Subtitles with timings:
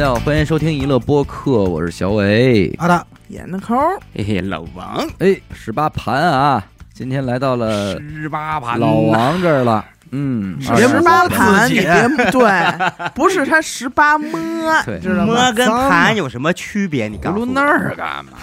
[0.00, 2.74] 大家好，欢迎收听娱乐播客，我是小伟。
[2.78, 3.76] 阿达，演的抠，
[4.14, 6.64] 嘿嘿，老王哎，十八盘啊，
[6.94, 9.84] 今天来到了十八盘老王这儿了。
[10.12, 12.40] 嗯，别十八盘，你别对，
[13.14, 14.30] 不是他十八摸，
[14.86, 15.34] 对知道吗？
[15.34, 17.06] 摸跟盘有什么区别？
[17.06, 17.44] 你告诉我。
[17.44, 18.38] 那儿干嘛？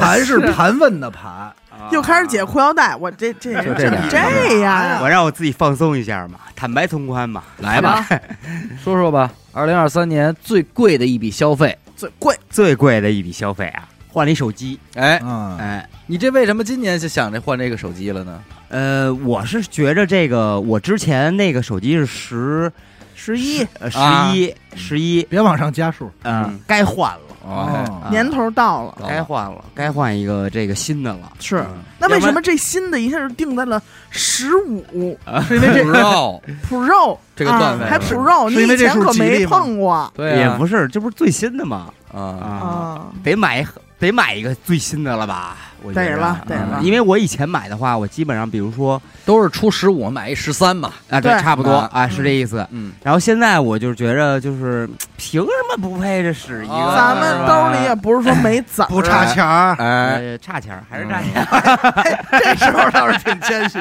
[0.00, 1.52] 盘是盘问的盘，
[1.92, 7.44] 又开始解裤腰带，我这这就这点这这样啊我让我自己放松一下嘛，坦白从宽嘛。
[7.58, 8.04] 来吧，
[8.82, 9.30] 说说吧。
[9.56, 14.78] 二零二三年最贵的一笔消费，最贵，最贵的一笔消费啊，换了一手机。
[14.96, 18.44] 哎，嗯，哎，你这为什么今年就想着换这个手机了呢？
[18.68, 22.70] 呃，我是觉着这个，我之前那个手机是十
[23.14, 24.30] 十一呃十啊。
[24.30, 26.10] 一十一，别往上加数。
[26.24, 28.10] 嗯，该换了，哦啊。
[28.10, 31.32] 年头到了，该换了，该换一个这个新的了。
[31.38, 31.82] 是嗯。
[31.98, 33.80] 那为什么这新的一下就定在了
[34.10, 35.18] 十五？
[35.46, 36.42] 是因为这 肉。
[36.68, 38.50] Pro 这个段位啊还 Pro？
[38.50, 40.10] 你是因为以前可没碰过。
[40.14, 40.36] 对啊。
[40.36, 41.86] 也不是，这不是最新的吗？
[42.12, 43.64] 啊，啊，啊，得买
[43.98, 45.56] 得买一个最新的了吧？
[45.82, 50.90] 我觉得着了得了嗯因为我以前买的话，我基本上比如说都是出十五买一十三嘛。
[51.08, 52.66] 啊，对，对差不多啊啊，是这意思。
[52.72, 56.74] 嗯，然后现在我就觉着，就是凭什么不配这使一个？
[56.74, 62.40] 啊咱们兜里也不是说没子儿， 不差钱儿，哎，呃差钱儿还是差钱儿？
[62.42, 63.78] 这时候倒是挺谦虚。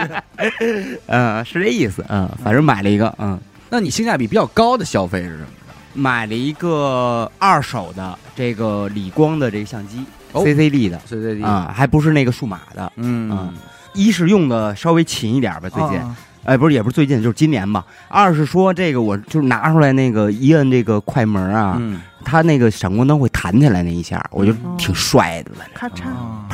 [1.07, 2.05] 嗯，是这意思。
[2.09, 5.47] 嗯，反正买了一个，嗯，那你性价比比较高的消费是什么？
[5.95, 12.91] 买了一个二手的这个理光的这个相机哦，CCD 的，CCD 啊，还不是那个数码的。
[12.97, 13.31] 嗯。
[13.31, 13.53] 嗯
[13.97, 17.85] 一是用的稍微勤一点吧，最近，啊哎，不是，也不是最近，就是今年吧。
[18.09, 26.09] 二是说这个，我就是拿出来那个一摁这个快门啊，嗯，它那个闪光灯会弹起来那一下，我就挺帅的，反正咔嚓。
[26.09, 26.45] 啊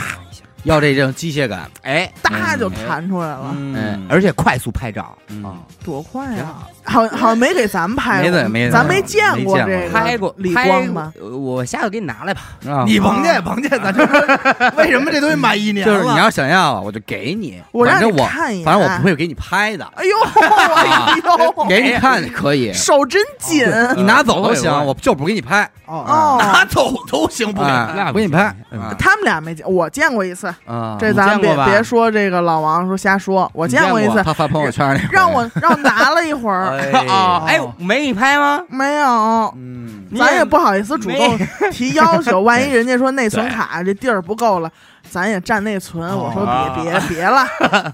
[0.64, 1.70] 要这种机械感。
[1.84, 5.18] 哎哒就弹出来了，嗯，而且快速拍照。
[5.28, 5.44] 嗯。
[5.44, 7.08] 啊，多快呀好！
[7.10, 8.72] 好没给咱们拍过，没得没得。
[8.72, 11.14] 咱没见过这个拍过理拍光吗？
[11.20, 12.42] 我下次给你拿来吧。
[12.68, 12.84] 啊。
[12.86, 14.20] 你甭介甭介，咱就说
[14.78, 15.94] 为什么这东西买一年了？
[15.94, 18.66] 就是你要想要啊，我就给你，我让反正我你看一眼。
[18.66, 23.68] 反正我不会给你拍的，哎呦， 哎呦，给你看可以，手真紧。
[23.96, 26.38] 你拿走都行，我就不给你拍，哦，哦。
[26.40, 28.56] 拿走都行，不给不给你拍。
[28.98, 30.51] 他们俩没见，我见过一次。
[30.66, 36.78] 啊，这咱别别说这个老王说瞎说，我见过一次，他发朋友圈那让我 让我拿了一会儿，
[37.10, 38.62] 啊，哎，没给你拍吗？
[38.70, 41.38] 没有，嗯，咱也不好意思主动
[41.72, 44.70] 提要求， 万一人家说内存卡这地儿不够了，
[45.10, 46.10] 咱也占内存。
[46.18, 47.46] 我说啊别别别了，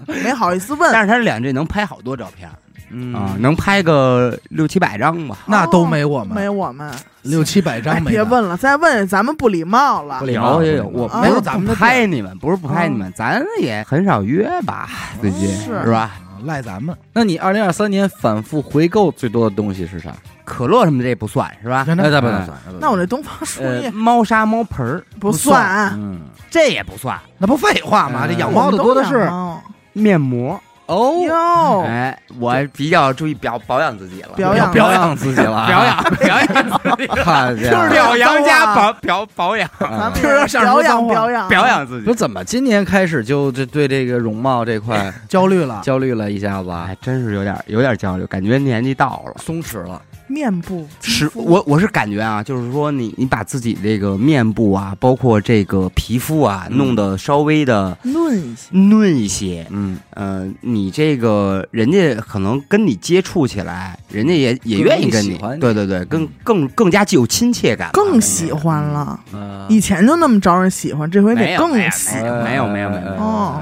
[0.23, 0.91] 没好意思问。
[0.91, 2.49] 但是他脸这能拍好多照片
[2.89, 5.37] 嗯啊，能拍个六七百张吧。
[5.45, 6.91] 那都没我们没我们，
[7.23, 8.11] 六七百哎，张没。
[8.11, 10.25] 别，问了，再问咱们不礼貌了不。
[10.25, 14.89] 礼貌有有有，我啊没有不咱们拍你们，不是不拍你们，咱也很少约吧，
[15.21, 16.11] 最近是是吧？
[16.45, 20.13] 赖咱们，那你二零二三年反复回购最多的东西是啥？
[20.45, 21.83] 可乐什么的这不算是吧？
[21.83, 28.25] 真的那不嗯算，那我这东方树呃，叶猫砂猫盆儿不算算，嗯，这也不算，那不废话吗？
[28.25, 29.15] 嗯这养猫的多的是。
[29.23, 29.59] 哦
[29.93, 30.61] 面膜。
[30.87, 35.57] 哦，哟，哎，我比较注意表保养自己了，表养表养自己了。
[35.67, 39.69] 啊，表养表养自己，看就是表扬加保表保养。
[39.79, 41.13] 咱们听着像表养说脏话。
[41.13, 41.67] 表扬表。
[41.67, 42.05] 扬自己。
[42.05, 42.15] 不。
[42.15, 46.69] 怎么今年开始就这对这个容貌这块焦虑了，焦虑了一下子。
[46.69, 49.33] 啊，还真是有点有点焦虑，感觉年纪到了。
[49.43, 56.77] 松弛了，面部是我我是感觉啊，就是说你你把自己这个面部啊，包括这个皮肤啊，嗯。
[56.77, 69.19] 弄得稍微的嫩一些，嫩一些，嗯，呃，你这个人家可能跟你接触起来，人家也也愿意跟你喜欢，你对对对，更更更加具有亲切感，更喜欢了。
[69.33, 72.15] 呃以前就那么招人喜欢，这回得没有没有更喜。
[72.15, 73.61] 没有没有没有没有哦。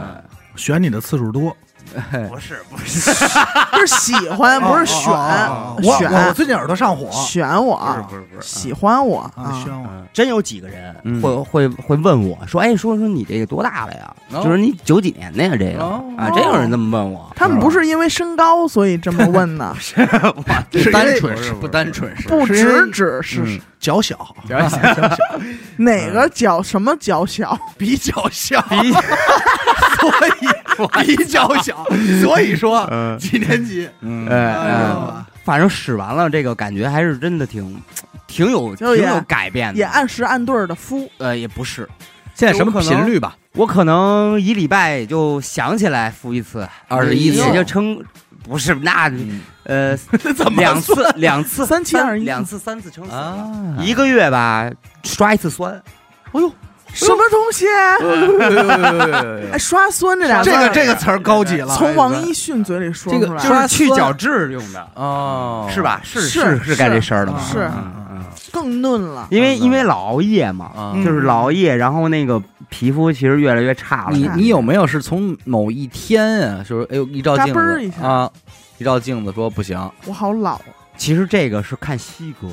[0.56, 1.56] 选你的次数多。
[2.30, 3.10] 不是不是
[3.72, 7.78] 不是喜欢，不是选哦哦哦我最近耳朵上火，选我，
[8.10, 9.88] 不是不是不是喜欢我啊，选我。
[9.92, 14.16] 嗯真有几个人嗯会会会问我说：“哎，说说你这个多大了呀？
[14.32, 15.50] 哦就是你九几年的呀？
[15.60, 17.30] 这个哦啊，真有人这么问我。
[17.36, 19.76] 他们不是因为身高所以这么问呢，
[20.72, 24.16] 不单纯不是不是是不单纯是不只只是脚小
[24.48, 24.78] 脚小，
[25.78, 28.62] 哪个脚什么脚小，比脚小，
[30.00, 30.48] 所以
[31.06, 31.86] 比较小，
[32.22, 33.18] 所以说嗯。
[33.18, 34.28] 几年级，嗯。
[34.28, 34.94] 哎？
[35.44, 37.80] 反正使完了这个感觉还是真的挺
[38.26, 39.78] 挺有挺有改变的。
[39.78, 41.10] 也按时按对儿的敷。
[41.20, 41.88] 呃也不是，
[42.34, 43.36] 现在什么频率吧？
[43.54, 47.38] 我可能一礼拜也就想起来敷一次，21次。
[47.38, 48.04] 也就撑。
[48.44, 49.42] 不是，那嗯。
[49.64, 49.98] 呃
[50.36, 52.24] 怎么两次两次三七二一。
[52.24, 53.18] 两次三次撑死了。
[53.18, 54.70] 啊，一个月吧
[55.04, 55.74] 刷一次酸，
[56.32, 56.52] 哎呦，
[56.96, 57.66] 什么东西？
[59.52, 66.02] 哎，刷酸这俩字这儿个这个词儿高级了，从王一迅嘴里说这个出来，就是去角质用的，哦，是吧？
[66.04, 67.40] 是是是干这事儿的吗？
[67.52, 67.60] 是。
[67.60, 69.28] 嗯嗯更嫩了。
[69.32, 70.72] 因为嗯因为老熬夜嘛，
[71.04, 74.16] 就是老熬夜，然后那个皮肤其实越来越差了。
[74.16, 78.32] 你你有没有是从某一天啊，就是哎呦一照镜子啊，
[78.78, 79.78] 一照镜子说不行。
[80.06, 80.60] 我好老。
[80.96, 82.48] 其实这个是看西哥，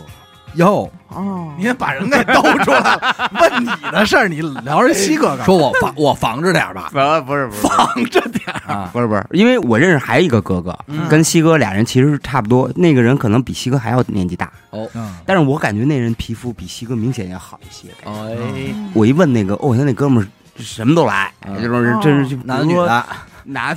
[0.54, 1.52] 哟，哦。
[1.58, 5.44] 你也把人给兜出来了， 问你的事儿，你聊人西哥干嘛？
[5.44, 6.88] 说我防我防着点儿吧。
[6.90, 11.08] 不不是不是防着点儿，啊，不是不是，因为我认识还有一个哥哥，嗯。
[11.08, 17.88] 跟西哥俩人其实是差不多，那个人可能比西哥还要年纪大，哦，嗯，但是我感觉那人皮肤比西哥明显要好一些。
[18.04, 20.26] 哎，我一问那个，哦，他那哥们儿
[20.62, 21.62] 什么都来，嗯。
[21.62, 23.04] 就是真是就男的女的，
[23.44, 23.76] 男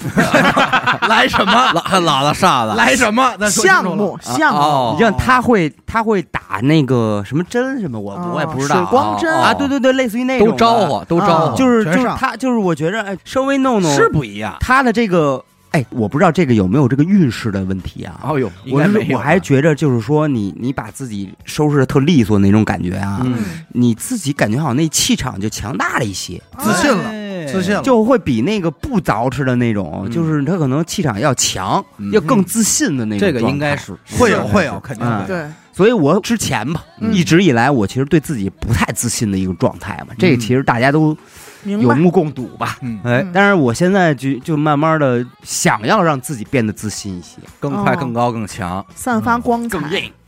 [1.07, 1.71] 来什么？
[1.73, 3.35] 老老了，傻子，来什么？
[3.39, 14.55] 咱说清楚了项目项目哦你像他会他会打那个什么针什么，我哦我也不知道水光针哦啊，对对对，类似于那种都的招呼，都招啊呼，就是就是他就是我觉着哎，稍微弄弄是不一样。
[14.59, 15.43] 他的这个
[15.75, 18.21] 哎，我不知道这个有没有这个运势的问题啊。
[18.23, 18.79] 哦呦，我
[19.11, 23.35] 我还吧觉着就是说你你把自己收拾的特利索那种感觉啊，嗯
[23.73, 35.27] 你自己感觉好像那气场就强大了一些，自信了，哎自信了，就会比那个不捯饬的那种，嗯就是他可能气场要强，嗯要更自信的那种这个应该是会有会有，肯定嗯会。
[35.27, 41.17] 对，所以我之前吧，嗯一直以来我其实对自己不太自信的一个状态嘛，这个其实大家都。
[41.65, 42.77] 有目共睹吧。
[42.81, 43.31] 嗯，哎嗯。
[43.33, 48.85] 但是我现在就就慢慢的想要让自己变得自信一些，更快、哦更高、更强。
[48.95, 49.79] 散发光彩，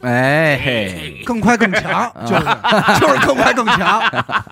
[0.01, 2.25] 哎嘿，更快更强， 啊。
[2.25, 4.01] 就是就是更快更强，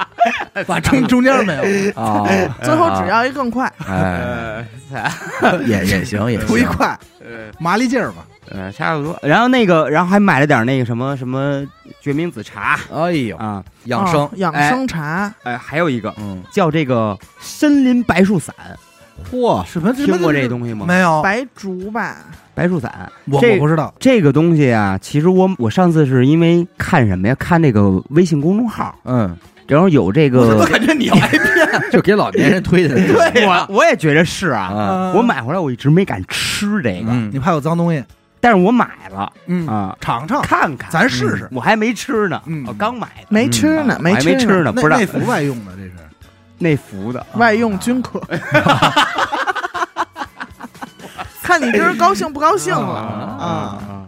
[0.67, 1.55] 把中中间没
[1.93, 2.23] 有，啊，
[2.63, 4.65] 最后只要一更快，哎，
[5.65, 6.47] 也也行，也行。
[6.47, 6.97] 图一快，
[7.59, 8.23] 麻利劲儿嘛。
[8.51, 9.17] 呃，差不多。
[9.23, 11.65] 然后那个，然后还买了点那个什么什么
[11.99, 18.53] 决明子茶哎呦，啊，养生哦，养生茶，哎，还有一个嗯，叫这个森林白术散，
[19.31, 20.85] 嚯，什么听过这东西吗？
[20.87, 21.23] 没有？
[21.23, 22.17] 白术吧，
[22.53, 23.91] 白术散，我我不知道。
[23.99, 27.33] 这个东西啊，其实我我上次是因为看什么呀？
[27.39, 29.35] 看那个微信公众号，嗯，
[29.67, 31.41] 然后有这我怎么个，感觉你要挨骗？
[31.91, 32.93] 就给老年人推的。
[33.31, 34.63] 对我我也觉得是啊。
[34.63, 38.03] 啊，我买回来我一直没敢吃这个，嗯你怕有脏东西？
[38.39, 41.49] 但是我买了嗯，啊，尝尝，看看，咱试试。
[41.51, 45.91] 我还没吃呢，嗯我刚买的，没吃呢，啊我还没吃吃呢，不知道内服外用的这是。
[46.59, 48.21] 内服的，外用均可。
[51.41, 53.45] 看你今儿高兴不高兴了啊啊？
[53.45, 54.05] 啊，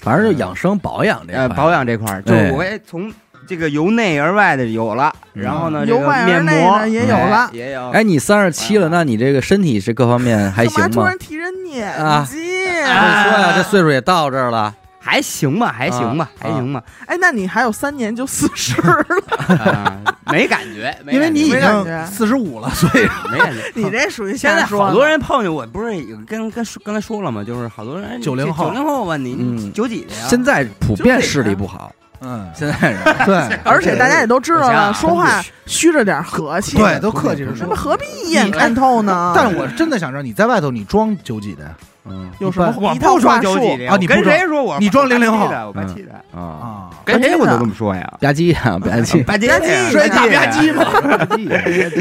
[0.00, 3.12] 反正就养生保养这呃，保养这块儿，就我也从
[3.46, 5.42] 这个由内而外的有了，嗯。
[5.42, 7.50] 然后呢，这个由外而面膜内的也有哎了。
[7.52, 10.88] 也有，哎，你三十七了，那你这个身体是各方面还行吗？
[10.88, 11.18] 干嘛突然？
[11.18, 12.36] 提人年啊纪？
[12.36, 16.40] 所以说呀，这岁数也到这儿了，还行吧，还行吧，啊。
[16.40, 19.04] 还行吧，哎，那你还有三年就四十了，
[19.64, 19.96] 啊
[20.32, 22.04] 没感觉，没感觉因为你已没感觉。
[22.04, 23.62] 经四十五了，所以没感觉。
[23.74, 27.44] 你这属于现在好多人碰见我，不是有跟跟说刚才说了吗？
[27.44, 28.64] 就是好多人90后。
[28.66, 29.72] 九零后吧，你嗯。
[29.72, 30.26] 九几的呀？
[30.28, 36.76] 现在普遍视力不好，嗯，现在人对 而且大家也都知道了，说话虚着点和气。
[36.76, 37.76] 对，都客气着说那么。
[37.76, 39.32] 何必一眼看透呢？
[39.36, 41.70] 但我真的想知道，你在外头你装九几的呀？
[42.08, 48.02] 嗯有什么我一套不装话术九几的啊你不跟装谁说我你装零零后我八七的，啊，啊，跟谁我都这么说呀？
[48.20, 50.84] 吧唧啊，吧唧，吧唧摔大吧唧嘛。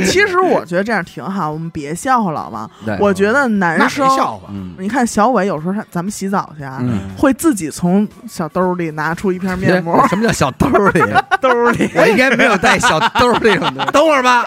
[0.05, 2.69] 其实我觉得这样挺好，我们别笑话老王。
[2.85, 4.41] 对我觉得男生，笑话。
[4.49, 11.01] 嗯你看小伟有时候他咱们洗澡去啊，嗯，会自己从小兜里拿出一片面膜，什么叫小兜里？
[11.41, 13.91] 兜里， 我应该没有带小兜儿这种东西。
[13.91, 14.45] 等会儿吧，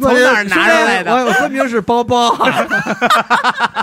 [0.00, 1.12] 从哪儿拿出来的？
[1.14, 2.34] 我我分明是包包，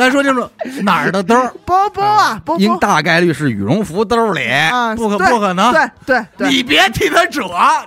[0.00, 0.48] 咱说清楚
[0.82, 4.48] 哪儿的兜儿，包包啊，包包应大概率是羽绒服兜里。
[4.48, 7.42] 啊，不可对不可能对对对，你别替他扯，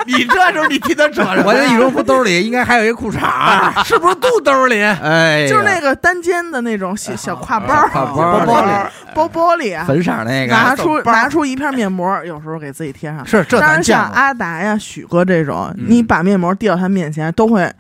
[0.05, 4.79] 你这时候你替他扯什么我这羽绒服兜里应该还有一个裤衩，是不是肚兜里？
[4.81, 8.77] 哎呀，就是那个单肩的那种小小挎包，挎包包包里里
[9.15, 13.25] 包包里啊，粉色那个，拿出拿出一片面膜，有时候给自己贴上。
[13.25, 14.05] 是这当然咱见过。
[14.05, 17.71] 像阿达呀、许哥这种，嗯你把面膜递到他面前，都会，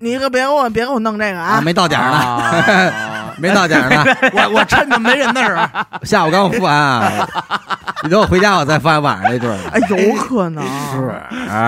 [0.00, 1.60] 你可别给我别给我弄这个啊，啊！
[1.60, 2.92] 没到点儿呢，呢。
[3.38, 5.66] 没到点儿呢， 我我趁着没人的时候，
[6.04, 7.28] 下午刚敷完啊，
[8.02, 9.58] 你等我回家我再发晚上那顿儿。
[9.72, 11.20] 哎，有可能是，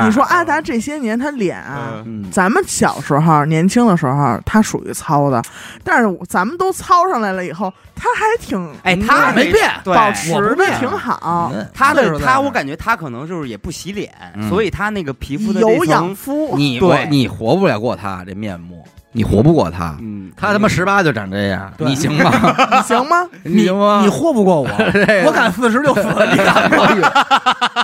[0.05, 5.43] 你说阿达这些年他脸啊，嗯，咱们小时候年轻的时候他属于糙的，
[5.85, 16.57] 但是咱们都糙上来了以后，他还挺哎，他没变对保持的挺好，嗯他的他，我感觉他可能就是也不洗脸，嗯所以他那个皮肤的有养肤。
[16.57, 18.79] 你对你活不了过他这面膜，
[19.13, 19.97] 你活不过他。
[20.01, 22.31] 嗯，他他妈十八就长这样， 你行吗？
[22.73, 23.27] 你行吗？
[23.43, 24.01] 你行吗？
[24.03, 24.69] 你活不过我，
[25.27, 27.13] 我敢四十就死，你敢吗？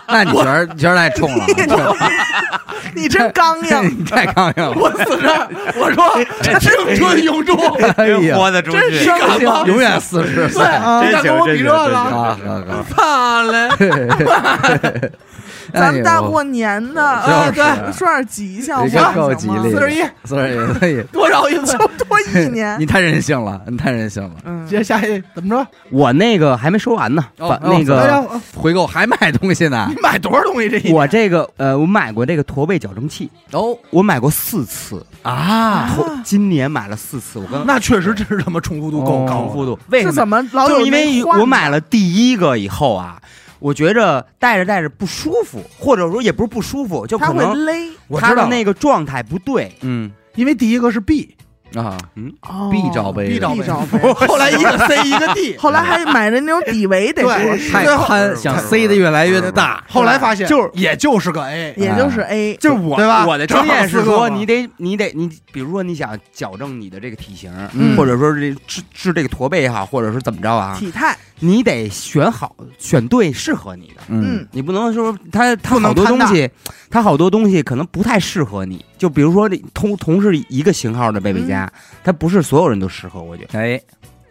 [0.09, 1.45] 那你觉得你觉得太冲了，
[2.95, 4.73] 你真刚硬，你太刚硬了。
[4.73, 7.57] 我死着，我说青春永驻，
[7.97, 9.49] 哎呀，活得出真去，生性。
[9.67, 10.63] 永远四十岁。
[11.05, 11.75] 你敢跟我比这个？
[11.97, 13.69] 啊，好好，操嘞！
[15.81, 21.77] 咱们大过年的，啊对，说点吉祥这个话，够吉利四十一，所以所 以多少一次？
[21.77, 22.81] 就多一年。
[22.81, 22.87] 你。
[22.87, 24.31] 太任性了，你太任性了。
[24.45, 25.67] 嗯，接下一怎么着？
[25.91, 28.25] 我那个还没说完呢，把那个，
[28.57, 29.87] 回购还买东西呢？
[29.91, 30.01] 你？
[30.01, 30.95] 买多少东西这一年？
[30.95, 33.77] 我这个呃，我买过这个驼背矫正器，哦。
[33.91, 35.91] 我买过四次，啊，
[36.23, 40.41] 今年买了四次，我跟那确实真是他妈重复度够哦高重复度，为什么？
[40.69, 43.19] 就因为我买了第一个以后啊，
[43.65, 48.43] 我觉着戴着戴着不舒服，或者说也不是不舒服，就它会可能勒他我知道。
[48.43, 49.73] 的那个状态不对。
[49.81, 51.35] 嗯因为第一个是 B，
[51.75, 51.97] 啊。
[52.17, 52.31] 嗯
[52.71, 53.99] ，B 罩杯 B 罩杯罩杯。
[54.27, 59.83] 后来一个 C 一个 D， 后来还买的那种底围得对太最后贪，想塞的越来越大。
[59.89, 60.71] 后来发现就是。
[60.75, 62.55] 也就是个 A，也就是 A。
[62.57, 63.25] 就是我对吧？
[63.27, 64.37] 我的经验是说，正好四个嘛。
[64.37, 67.97] 你得你得你，比如说你想矫正你的这个体型，嗯。
[67.97, 74.03] 或者说是治治这个驼背也好，或者是怎么着啊，体态，你得选好选对适合你的。
[74.09, 74.47] 嗯。
[74.53, 76.51] 你不能说它它好多东西，
[76.91, 78.85] 它好多东西可能不太适合你。
[78.97, 81.71] 就比如说这同同是一个型号的贝贝佳，
[82.03, 83.81] 它不是所有人都适合，我觉得，哎，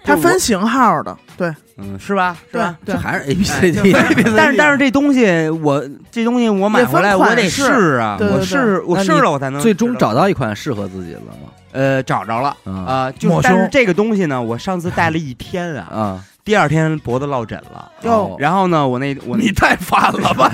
[0.04, 1.54] 它分型号的，对。
[1.76, 2.38] 嗯，是吧？
[2.46, 2.78] 是对吧？
[2.86, 2.94] 对。
[2.94, 3.00] 这。
[3.00, 3.92] 还是 A B C D，
[4.38, 8.40] 但是但是这东西我这东西我买回来我得试啊，对对对。
[8.40, 11.50] 我试我试了我才能最终找到一款适合自己的了吗？
[11.72, 17.90] 呃找着了啊啊，就但是这个东西呢，我上次戴了一天啊，啊，第二天脖子落枕了。
[18.02, 20.52] 哟，然后呢，我那我那你太烦了吧？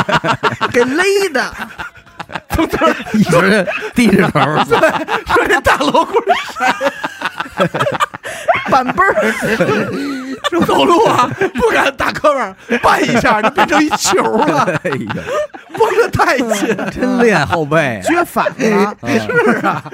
[0.72, 1.52] 给勒的，
[3.14, 6.34] 一直低着头儿，说这大老棍儿
[8.70, 10.19] 板背儿，儿
[10.66, 15.16] 走路啊，不敢打磕巴，绊一下就变成一球了， 哎呀，
[15.76, 16.76] 绷得太紧。
[16.90, 19.84] 真练后背，撅反了，是啊，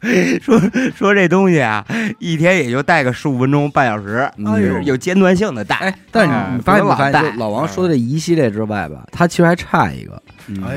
[0.42, 0.60] 说
[0.96, 1.84] 说这东西啊，
[2.18, 5.76] 一天也就带个十五分钟半小时，嗯就是有间断性的带。
[5.76, 10.20] 哎，但是哎你你发现没发现，老老王说的这一系列之外吧，他其实还差一个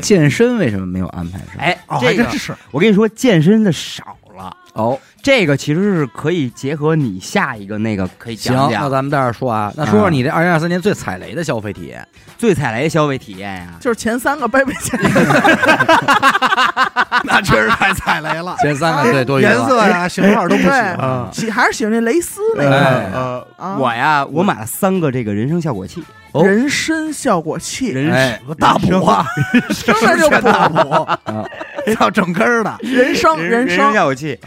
[0.01, 1.47] 健身，为什么没有安排上？
[1.59, 4.03] 哎，哦，这个是我跟你说，健身的少
[4.35, 4.55] 了。
[4.73, 12.05] 哦，这个其实是可以结合你下一个那个可以讲，讲讲那咱们在这儿说啊，那说说你这二零二三年最踩雷的消费体验。
[12.37, 13.73] 最踩雷的消费体验呀。
[13.81, 14.97] 就是前三个贝贝家，
[17.25, 19.51] 那确实太踩雷了， 前三个对多余了。
[19.51, 20.69] 颜色呀、型号都不行。
[20.69, 21.29] 对啊。
[21.33, 23.45] 喜还是喜欢那蕾丝那哎个
[23.77, 26.45] 我呀，我买了三个这个人声效果器，哦。
[26.45, 29.25] 人参效果器，人哎大补啊，
[29.69, 30.81] 生来就全大补，
[31.25, 31.49] 补，
[31.99, 32.73] 要整根儿的。
[32.81, 34.39] 人参人人参，效果器。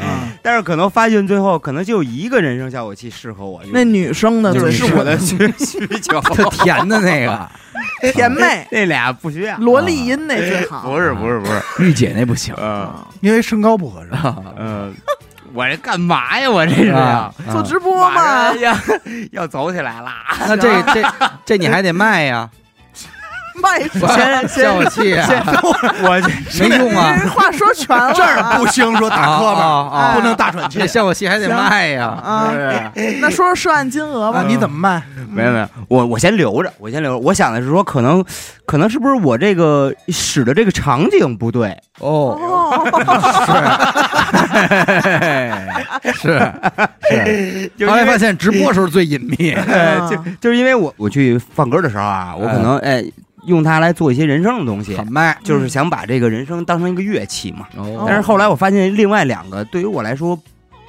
[0.45, 6.21] 但是可能发现最后可能就有一个人声效果器适合我，那女生的就是我的需需求。
[6.33, 7.51] 特甜的那个，
[8.13, 9.57] 甜妹， 那俩不需要。
[9.59, 12.55] 萝莉音那最好，不是不是不是，御姐那不行。
[13.21, 14.09] 因为身高不合适，
[14.59, 14.95] 嗯，
[15.53, 16.51] 我这干嘛呀？
[16.51, 16.93] 我这是
[17.51, 18.77] 做直播马嘛上，要
[19.33, 20.11] 要走起来了。
[20.49, 21.03] 那这这
[21.45, 22.49] 这你还得卖呀，
[23.55, 25.29] 卖先效果器啊，
[26.03, 27.15] 我这没用啊。
[27.17, 30.79] 人话说全了，这儿不兴说打磕啊巴，啊啊不能大喘气。
[30.79, 32.53] 这效果器还得卖呀，啊？
[33.21, 34.41] 那说说涉案金额吧。
[34.41, 35.03] 啊，，你怎么卖？
[35.31, 37.19] 没有没有，我我先留着，我先留着。
[37.19, 38.25] 我想的是说，可能
[38.67, 41.77] 可能是不是我这个使的这个场景不对？
[42.01, 42.87] 哦，哦，
[46.03, 46.23] 是。
[46.23, 46.43] 是，
[47.77, 53.03] 就因为后来发现直播时候最隐秘，呃， 就啊就是因为我我去放歌的时候啊，我可能哎
[53.47, 57.67] 用它来做一些人声的东西喊麦就是想把这个人声当成一个乐器嘛。
[57.77, 58.05] 哦。
[58.07, 60.39] 但是后来我发现另外两个对于我来说。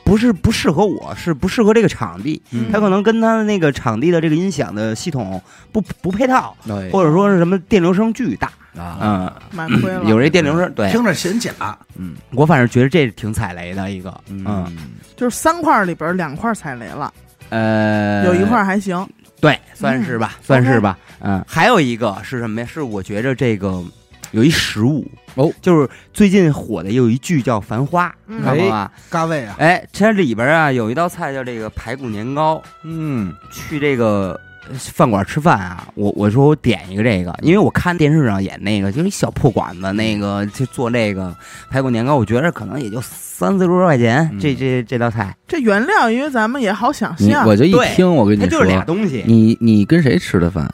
[0.06, 2.70] 不是不适合我，是不适合这个场地，嗯。
[2.70, 5.42] 它可能跟它的那个场地的这个音响的系统
[5.72, 10.92] 不不配套，对或者说是什么电流声巨大，啊，嗯，蛮亏了，有这电流声，对。
[10.92, 11.54] 听着显假，
[11.96, 12.16] 嗯。
[12.34, 14.78] 我反正觉得这是挺踩雷的一个，嗯，嗯，
[15.16, 17.12] 就是三块里边两块踩雷了，
[17.48, 19.08] 呃，有一块还行，
[19.44, 22.66] 对，算是吧，算是吧，嗯，还有一个是什么呀？
[22.72, 23.84] 是我觉着这个
[24.32, 28.90] 有一食物哦，就是最近火的有一剧叫《繁花》，嗯知道吗？
[29.10, 33.34] 嘎位啊，哎，它里边啊有一道菜叫这个排骨年糕，嗯。
[33.52, 34.40] 去这个呃
[34.72, 41.36] 饭馆吃饭啊，我我说我点一个这个，因为我看电视上演那个就是一小破馆子，那个就做这个
[41.70, 49.24] 排骨年糕，我觉得可能也就三四十块钱，嗯这这这道菜，这原料因为咱们也好想象，我就一对听，我跟你说它就是，俩东西。
[49.28, 50.70] 你你跟谁吃的饭？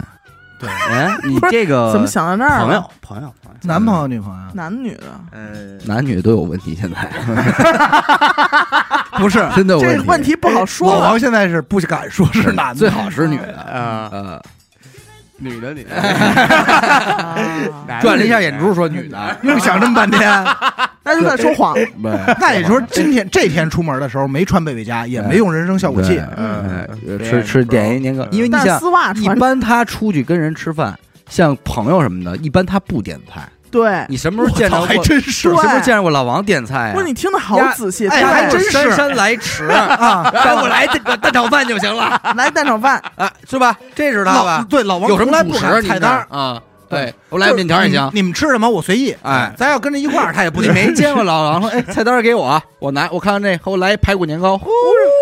[0.68, 2.66] 嗯，你这个怎么想到那儿了？
[2.66, 7.10] 朋友朋友朋友男朋友女朋友男的女的，呃，男女都有问题，现在
[9.20, 9.46] 不是？
[9.56, 10.94] 真的有这问题不好说。
[10.94, 13.62] 老王现在是不敢说是男的，最好是女的。
[13.62, 14.42] 啊，呃，
[15.40, 17.36] 女的女的， 啊。
[18.02, 20.30] 转了一下眼珠说女的，又想这么半天。
[21.04, 21.74] 那就在说谎。
[22.02, 26.88] 不，那也就是说，今天这天出门的时候没穿贝贝佳，也没用人生效果器，嗯。
[27.08, 29.24] 嗯，吃吃点一年糕，因为你想，丝袜穿。
[29.26, 33.48] 一般他出去跟人吃饭，像朋友什么的，一般他不点菜。
[33.72, 35.04] 对，你什么时候见着过还过？
[35.06, 36.94] 真是什么时候见着过老王点菜啊？
[36.94, 40.30] 不是你听的好仔细，哎还真是姗姗来迟，啊！
[40.46, 43.76] 让我来这个蛋炒饭就行了， 来蛋炒饭，啊，是吧？
[43.96, 44.66] 这知道老吧？
[44.70, 46.62] 对老王有什么从来不菜单儿，啊？
[46.90, 48.10] 对，我来面条也行。
[48.14, 49.16] 你们吃什么我随意。
[49.22, 54.58] 哎咱要跟着一块儿，他也不 你没见过老王说，哎，菜单儿给我，我拿，我看看这，给我来一排骨年糕。
[54.58, 54.70] 呼，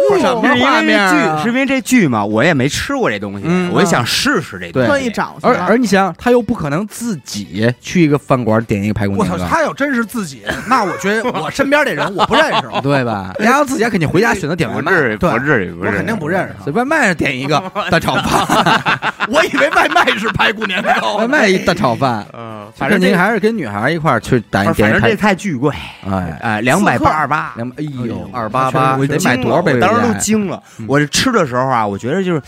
[0.09, 4.87] 不是什么是因画为这面是因为这剧嘛，我也没吃过这东西，嗯我就想试试这东西。
[4.87, 5.55] 对特意找去而。
[5.57, 13.33] 而你想想，他又不可能自己去一个饭馆点一个排骨我操，年糕，他要真是自己，那我觉得 我身边这人我不认识， 对吧？
[13.39, 22.25] 然后自己肯定回家选择点外卖，不至于，我肯定不认识这外卖上点一个大炒饭，我以为外卖是排骨年糕，外卖一蛋炒饭。
[22.33, 25.73] 嗯，反正反正您还是跟女孩一块儿去点反正这菜巨贵，
[26.09, 27.53] 哎，哎，两百八十八。
[27.55, 29.73] 两百哎呦呦二八八，我得买多少杯？
[29.73, 30.85] 我当时都惊了嗯。
[30.87, 32.41] 我这吃的时候啊，我觉得就是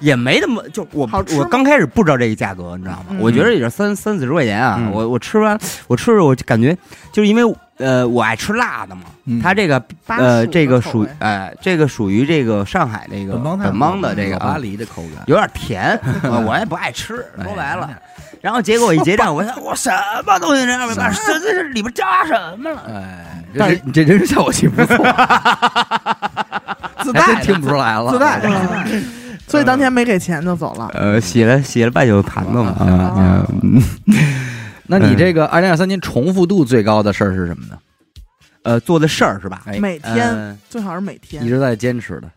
[0.00, 3.06] 也没那么就我我刚开始不知道这个价格，你知道吗？
[3.10, 4.76] 嗯我觉得也就三三四十块钱啊。
[4.78, 6.76] 嗯我我吃完我吃着我就感觉
[7.12, 17.90] 就是因为呃我爱吃辣的嘛，嗯它这个呃这个属的口味呃这个属于这个上海那个本帮菜本帮的这个巴啊黎的口感，有点甜， 呃我也不爱吃，哎说白了。
[18.44, 19.90] 然后结果一结账，我想 我什
[20.26, 22.82] 么东西这二百八，这这这里边加什么了？
[22.86, 24.96] 哎，但是你这人参效果器不错，
[27.02, 28.38] 自带听不出来了，自带
[29.48, 30.90] 所以当天没给钱就走了。
[30.92, 32.68] 呃，洗了洗了半宿盘子嘛。
[32.72, 33.46] 啊。
[33.62, 33.82] 嗯。
[34.86, 37.78] 那你这个二零二三年重复度最高的事儿是什么呢？
[38.64, 39.62] 呃，做的事儿是吧？
[39.64, 39.78] 哎。
[39.78, 41.42] 每天呃最好是每天。
[41.42, 42.28] 一直在坚持的。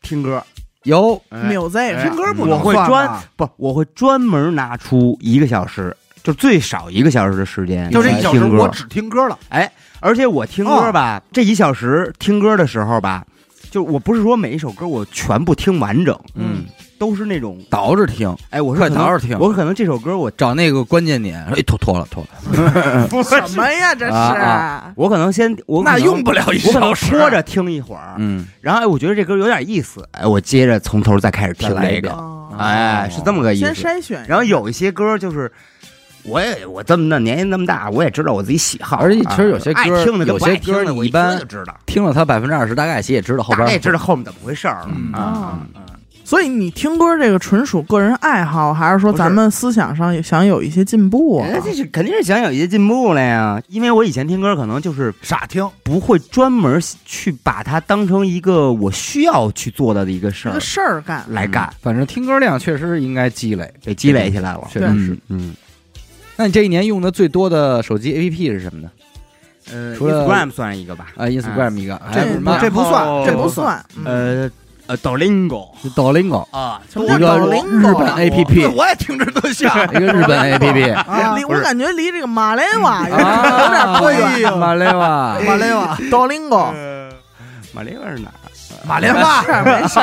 [0.00, 0.42] 听歌，
[0.84, 8.62] 有哎 music 听歌不我能算会专吧不，我会专门拿出一个小时，就最少一个小时的时间，就这一小时，听歌。
[8.62, 9.38] 我只听歌了。
[9.50, 13.26] 哎，而且我听歌吧，这一小时听歌的时候吧，
[13.70, 16.64] 就我不是说每一首歌我全部听完整，嗯，
[17.00, 19.34] 都是那种，倒着听，哎，我是快倒着听。
[19.38, 23.08] 我可能这首歌我找那个关键点， 哎，脱脱了脱了，
[23.48, 23.94] 什么呀？
[23.94, 24.40] 这啊是？
[24.40, 32.54] 啊我可能先我可那用不了一小时，拖着听一会儿，嗯，然后哎，我觉得这歌有点意思，哎，我接着从头再开始听一个，哦。
[32.58, 33.74] 哎，是这么个意思。
[33.74, 33.96] 先。
[33.96, 35.50] 筛选，然后有一些歌就是，
[36.24, 44.90] 我也我这么大年纪那么大，我也知道我自己喜好，而且其实有些歌啊爱听的跟有些不爱听的我一歌你一般听就知道，听了它百分之二十，大概其也知道后大边也知道后面怎么回事儿了。
[44.94, 45.12] 嗯。
[45.14, 45.58] 啊。
[46.30, 51.48] 哦所以你听歌这个纯属个人爱好，还是说咱们思想上也想有一些进步啊？
[51.52, 55.68] 哎，这是肯定是想有一些进步了呀，因为我以前听歌可能就是傻听。
[55.82, 64.68] 不会专门去把它当成一个我需要去做的一个事儿一个事儿干，来干，反正听歌量确实应该积累，给积累起来了。
[64.70, 65.18] 确实是。
[65.30, 65.52] 嗯，
[66.36, 68.90] 那你这一年用的最多的手机 APP 是什么呢？
[69.72, 73.84] 呃除了，Instagram 算一个吧，啊，Instagram 一个，这不这不算这不算。
[73.96, 74.50] 嗯呃
[74.90, 84.40] 呃，Dolingo，是 Dolingo 啊一个日本 APP，我也听着都像一个日本 APP 啊离我感觉离这个马来瓦有点不远。
[84.40, 86.74] 呦马来瓦， 马雷瓦，抖音狗
[87.72, 88.34] 马来瓦是哪儿？
[88.84, 90.00] 马连没瓦事没事，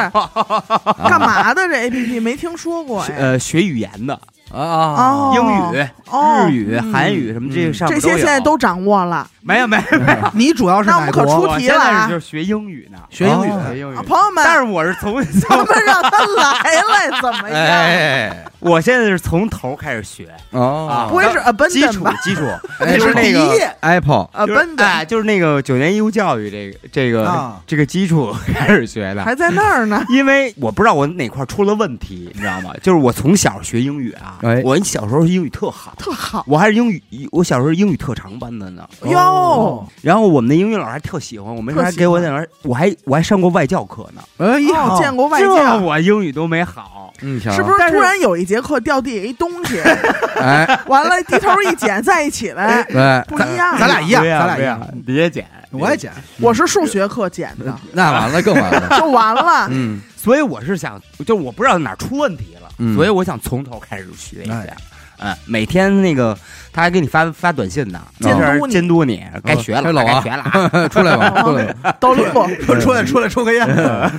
[1.10, 3.12] 干嘛的这 A P P 没听说过呀？
[3.18, 4.18] 呃，学语言的，
[4.54, 6.48] 啊英语、哦。
[6.48, 6.92] 日语、嗯。
[6.94, 9.28] 韩语什么这些上这些现在都掌握了。
[9.42, 10.00] 没有没有，
[10.34, 11.26] 你主要是哪那我们可？
[11.26, 13.50] 出题了现在就是学英语呢，学英语。
[13.50, 13.62] 哦。
[13.72, 13.96] 学英语。
[13.96, 14.02] 啊，。
[14.04, 17.58] 朋友们，但是我是从咱 们让他来了怎么样？
[17.58, 20.28] 哎，我现在是从头开始学。
[20.52, 21.34] 哦，不会是
[21.70, 22.14] 基 abandon 础吧？
[22.24, 22.44] 基础，
[22.82, 23.34] 哎就是那第一。
[23.34, 27.58] 个 Apple 就是哎，？abandon 就是那个九年义务教育这个这个啊。
[27.66, 29.24] 这个基础开始学的。
[29.24, 30.04] 还在那儿呢。
[30.10, 32.72] 因为我不知道我哪块出了问题，你知道吗？
[32.82, 36.44] 就是我从小学英语啊哎，我小时候英语特好，特好。
[36.48, 38.88] 我还是英语，我小时候英语特长班的呢。
[39.04, 44.22] 哟，然后我们的英语老师还特喜欢我，没事还给我在那儿，我还我还上过外教课呢。
[44.38, 49.80] 哎哦，呀，见过外这教，我英语都没好，嗯，是不是突然有一节课掉地下一东西，
[50.38, 53.78] 哎，完了低头一捡，再一起来，对，不一样。
[53.78, 54.80] 咱俩一样，咱俩一样。
[54.80, 59.68] 不要，别捡，我也捡，我是数学课捡的， 那完了更完了， 就完了。
[59.72, 62.96] 嗯，所以我是想，就我不知道哪出问题了，嗯。
[62.96, 64.60] 所以我想从头开始学一下。
[64.60, 64.78] 哎。
[65.20, 66.38] 嗯，每天那个
[66.72, 70.44] 他还给你发发短信呢，监督监督你，该学了，哎老王该学了。
[70.44, 70.88] 啊。
[70.94, 73.68] 出来吧， 出来吧，抖音果出出来出来抽根烟。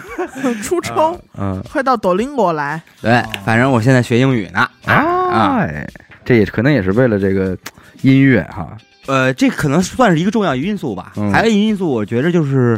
[0.60, 1.62] 出抽，嗯。
[1.70, 2.82] 快到抖音果来。
[3.00, 4.68] 对，反正我现在学英语呢。
[4.86, 5.86] 啊，哎
[6.24, 7.56] 这也可能也是为了这个
[8.02, 11.12] 音乐哈，呃，这可能算是一个重要因素吧。
[11.14, 11.32] 嗯。
[11.32, 12.76] 还有一个因素，我觉着就是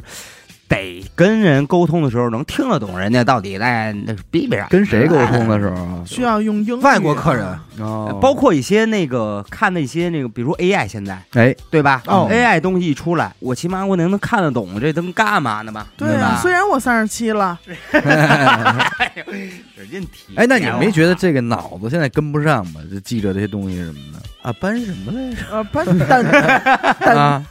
[0.71, 6.03] 得跟人沟通的时候能听得懂人家到底在那逼逼啥，跟谁沟通的时候啊？
[6.07, 7.45] 需要用英语外国客人
[7.79, 15.89] 哦，包括一些那个看的一些那个，比如说 AI 现在哎，对吧、哦 a i 东西一出来，我起码我能能看得懂这都干嘛呢吧？
[15.97, 16.39] 对啊，吧？
[16.41, 17.59] 虽然我三十七了，
[17.93, 20.37] 使劲提。
[20.37, 22.81] 哎，那你没觉得这个脑子现在跟不上吗？
[22.89, 25.55] 这记着这些东西什么的啊，搬什么来着？
[25.55, 26.25] 啊，搬等等
[27.17, 27.43] 啊，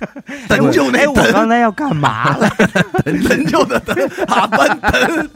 [0.47, 2.49] 等就那哎，我刚才要干嘛来？
[3.06, 3.95] 等等就的等
[4.28, 5.30] 啊搬蛋，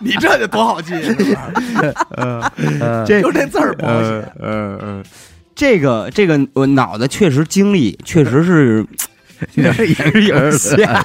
[0.00, 2.52] 你这就多好记是吧？
[2.80, 4.08] 呃 这就这字儿不好写。
[4.40, 5.02] 呃呃，
[5.54, 8.84] 这个这个我脑子确实经历确实是
[9.54, 11.02] 也是有限了。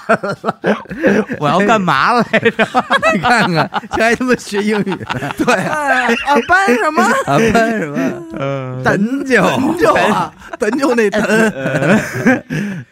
[1.40, 2.52] 我要干嘛来着？
[3.14, 5.32] 你看看，这还他妈学英语呢？
[5.38, 6.08] 对啊，
[6.48, 7.04] 搬什么？
[7.26, 7.98] 啊，搬什么？
[8.40, 11.22] 嗯等就等就啊，等就那等，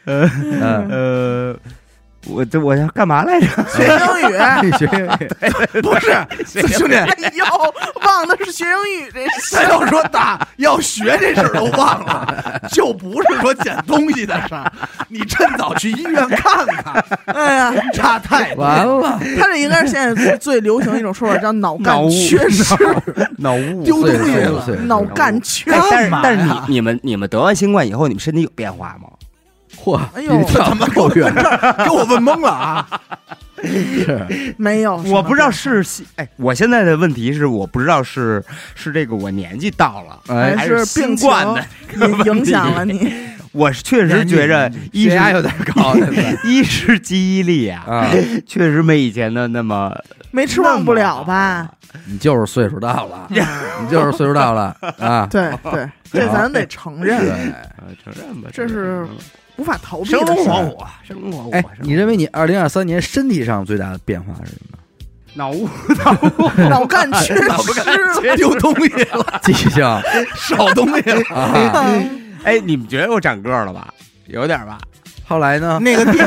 [0.05, 0.29] 呃，
[0.89, 1.55] 呃，
[2.27, 3.47] 我这我要干嘛来着？
[3.69, 4.33] 学英语。
[4.77, 5.09] 学英语
[5.81, 7.45] 不是兄弟，哎呦，
[8.05, 14.71] 忘的是学英语这事咱要说打要学这事儿都忘了，就不是说捡东西的事儿。
[15.09, 18.63] 你趁早去医院看看，哎呀，差太多。
[18.63, 22.75] 完了，他这应该是现在最流行的一种说法，叫脑干缺失，
[23.37, 29.09] 脑雾丢东西了脑干缺哎但是干嘛但是你你们你们得完新冠以后，你们身体有变化吗？
[29.83, 29.99] 嚯！
[30.13, 31.33] 哎呦你他妈够远，
[31.83, 32.87] 给我问懵了啊！
[33.63, 35.83] 是没有，我不知道是
[36.17, 38.43] 哎，我现在的问题是我不知道是
[38.75, 41.63] 是这个我年纪到了，哎还是新冠的。
[42.07, 43.13] 影影响了你。
[43.53, 48.09] 我是确实觉着一是血压有点高，现在 一是记忆力啊，啊，
[48.47, 49.95] 确实没以前的那么
[50.31, 51.69] 没吃忘不了吧？
[52.05, 55.27] 你就是岁数大了， 你就是岁数大了啊！
[55.29, 57.19] 对对，这咱得承，认，
[57.77, 59.05] 呃承认吧，这是
[59.57, 61.51] 无法逃避生活虎，生龙活虎。
[61.51, 64.77] 哎，你认为你二零二三年身体上最大的变化是什么？
[65.35, 65.67] 脑雾
[66.05, 69.69] 脑雾，脑干缺失，丢东西了， 记性
[70.35, 71.23] 少东西了。
[71.35, 71.85] 啊！
[72.43, 73.87] 哎，你们觉得我长个儿了吧？
[74.27, 74.77] 有点吧？
[75.25, 75.79] 后来呢？
[75.81, 76.17] 那个第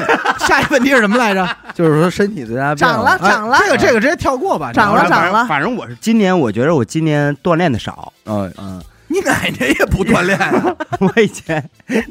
[0.44, 1.46] 下一个问题是什么来着？
[1.74, 4.72] 就是说身体最大长了长了哎这个这个直接跳过吧。
[4.72, 8.12] 长了长了反正我是今年，我觉得我今年锻炼的少。
[8.24, 10.77] 嗯，嗯，你奶奶也不锻炼啊？
[11.01, 11.62] 我以前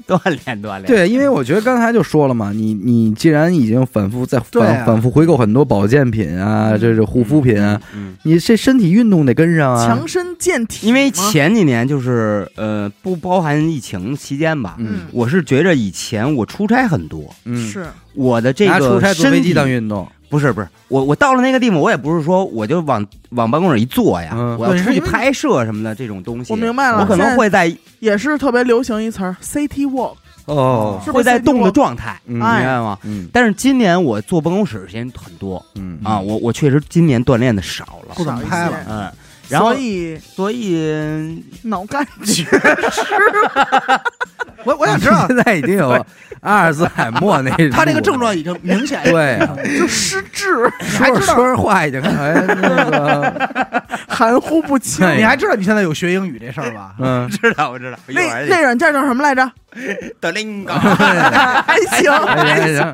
[0.08, 0.86] 锻炼锻炼。
[0.86, 10.08] 对，因为我觉得刚才就说了嘛，你你既然已经反复在反反复回购很多保健品啊，这是护肤品啊，嗯，你这身体运动得跟上啊强。
[10.08, 10.88] 身健体。
[10.88, 24.58] 因为前几年就是呃，不包含疫情期间吧，嗯我是觉着以前我出差很多，嗯，是我的这个拿出差坐身体飞机当运动，不是不是，我我到了那个地方，我也不是说我就往往办公室一坐呀，嗯。
[24.58, 31.74] 我要出去拍摄什么的这种东西，我明白了，我可能会在也是特别流行一词儿 “city walk”，哦是不是会在 city 动的 walk？
[31.74, 32.36] 状态，嗯。
[32.36, 32.98] 明哎白吗？
[33.04, 33.28] 嗯。
[33.32, 36.00] 但是今年我坐办公室时间很多嗯。
[36.04, 38.16] 啊，我我确实今年锻炼的少了。
[38.16, 38.78] 不，怎么拍了。
[38.90, 39.12] 嗯，
[39.50, 42.44] 然后所以所以脑干 缺
[44.64, 45.28] 我我想知道。
[45.28, 45.90] 现在已经有
[46.42, 49.02] 阿尔兹海默那 他这个症状已经明显。
[49.04, 49.36] 对。
[49.40, 53.50] 啊，就失智，说着说着话已经哎那个
[54.08, 55.06] 含糊不清。
[55.06, 56.94] 哎你还知道你现在有学英语这事儿吧？
[57.00, 57.30] 嗯。
[57.42, 59.52] 知道我知道，那那软件叫什么来着？
[60.22, 62.94] 德林高，还行，还行行。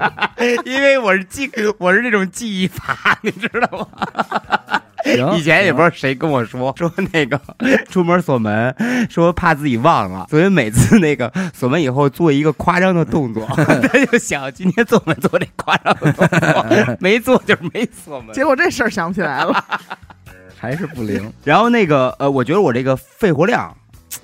[0.66, 4.82] 因为我是记我是这种记忆法，你知道吗？
[5.04, 7.40] 行，以前也不知道谁跟我说说那个
[7.88, 8.74] 出门锁门，
[9.12, 18.34] 说怕自己忘了，所以每次那个锁门以后做一个夸张的动作， 他就想今天做没做这夸张的动作，没做就是没锁门。
[18.34, 19.63] 结果这事儿想不起来了。
[20.58, 23.75] 还是不灵然后那个呃，我觉得我这个肺活量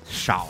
[0.08, 0.48] 少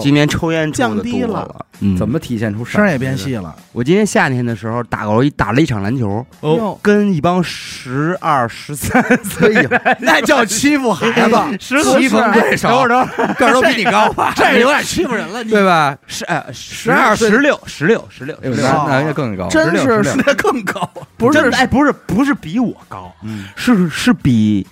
[0.00, 1.66] 今年抽烟抽降的多低了了。
[1.80, 3.54] 嗯，怎么体现出声儿也变细了。
[3.72, 9.68] 我今年夏天的时候打过一打了一场篮球，哟，跟一帮十二、十三 岁
[9.98, 14.32] 那叫欺负孩子，十棋逢对手等会儿等会儿个儿都比你高吧？
[14.36, 15.42] 这有点欺负人了。
[15.42, 15.96] 你对吧？
[16.06, 20.88] 十呃十12岁十六十六十六哎呦十六，那那应该更高，真是16 16那更高。
[21.16, 24.64] 不是真的哎，不是不是比我高，嗯是是比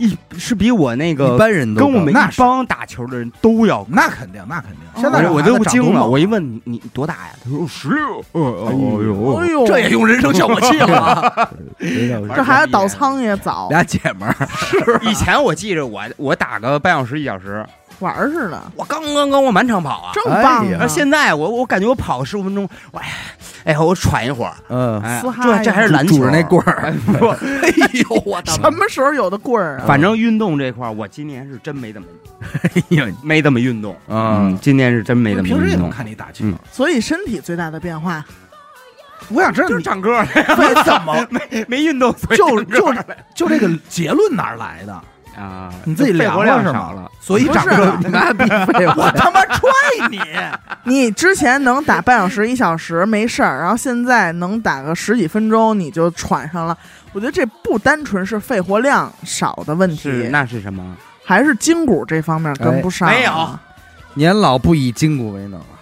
[0.00, 3.86] 一是比我那个一般人都跟我们一帮打球的人都要。
[3.90, 4.80] 那肯定，那肯定。
[4.94, 7.32] 哦现在我我都惊了，我一问你你多大呀？
[7.44, 8.24] 他说十六。
[8.32, 11.50] 哦呦哎呦，这也用人生效果器了。
[11.78, 14.36] 这孩子倒仓也早，俩姐们儿，
[15.02, 17.64] 以前我记着我我打个半小时一小时，
[18.00, 20.78] 玩儿似的，我刚刚刚我满场跑啊，正棒啊！
[20.80, 23.06] 而现在我我感觉我跑个十五分钟，我哎
[23.64, 26.92] 哎我喘一会儿，嗯，哎，这这还是篮球拄着那棍儿，
[27.62, 29.84] 哎 呦我的什么时候有的棍儿啊？
[29.86, 32.08] 反正运动这块儿，我今年是真没怎么
[32.64, 34.40] 哎呀，没怎么运动，啊。
[34.40, 35.90] 嗯，今年是真没怎么平时也能。
[35.90, 36.44] 看你打球。
[36.46, 38.24] 嗯，所以身体最大的变化，
[39.28, 41.14] 我想知道你唱歌， 为怎么？
[41.28, 42.94] 没没运动，所以就就
[43.34, 45.00] 就这个结论哪儿来的？
[45.36, 49.60] 啊，你自己肺活量少了，所以长不是个你妈逼废我话，他妈 踹
[50.10, 50.20] 你！
[50.84, 56.76] 你之前能打半小时、一小时没事儿，然后现在能打个十几分钟你就喘上了。
[57.12, 60.96] 我觉得这不单纯是肺活量少的问是题，那是什么？
[61.24, 63.08] 还是筋骨这方面跟不上。
[63.08, 63.58] 哎没有
[64.14, 65.78] 年老不以筋骨为能啊，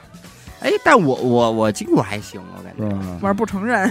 [0.61, 2.83] 哎，但我我我筋骨还行，我感觉。
[3.21, 3.90] 玩不承认，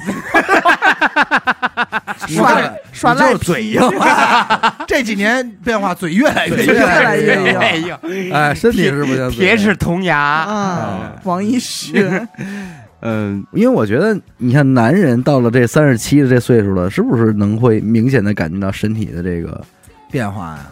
[2.28, 4.76] 你 耍这耍赖你就是嘴硬了。
[4.88, 10.18] 这几年变化嘴越来越硬，越来越硬哎身体是不行铁齿铜牙。
[10.20, 12.28] 啊，王一轩，
[13.02, 19.64] 嗯，因为我觉得，你看男人到了这三十七的这岁数了，是不是能会明显的感觉到身体的这个
[20.12, 20.66] 变化呀。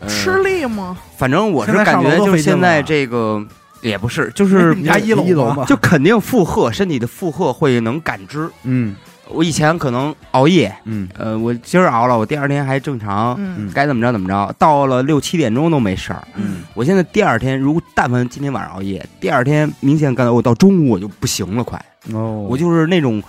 [0.00, 0.96] 呃吃力吗？
[1.16, 3.44] 反正我是现在上楼感觉，就现在了这个
[3.82, 5.64] 也不是， 就是你家一楼一楼嘛？
[5.66, 8.48] 就肯定负荷，身体的负荷会能感知。
[8.64, 8.94] 嗯。
[9.30, 11.06] 我以前可能熬夜，嗯。
[11.14, 13.70] 呃，我今儿熬了，我第二天还正常，嗯。
[13.74, 16.26] 该怎么着怎么着，到了六七点钟都没事儿。
[16.34, 21.78] 嗯，我现在第二天，如果但凡今天晚上熬夜，第二天明显感到我到中午我就不行了，快，
[22.14, 23.22] 哦，我就是那种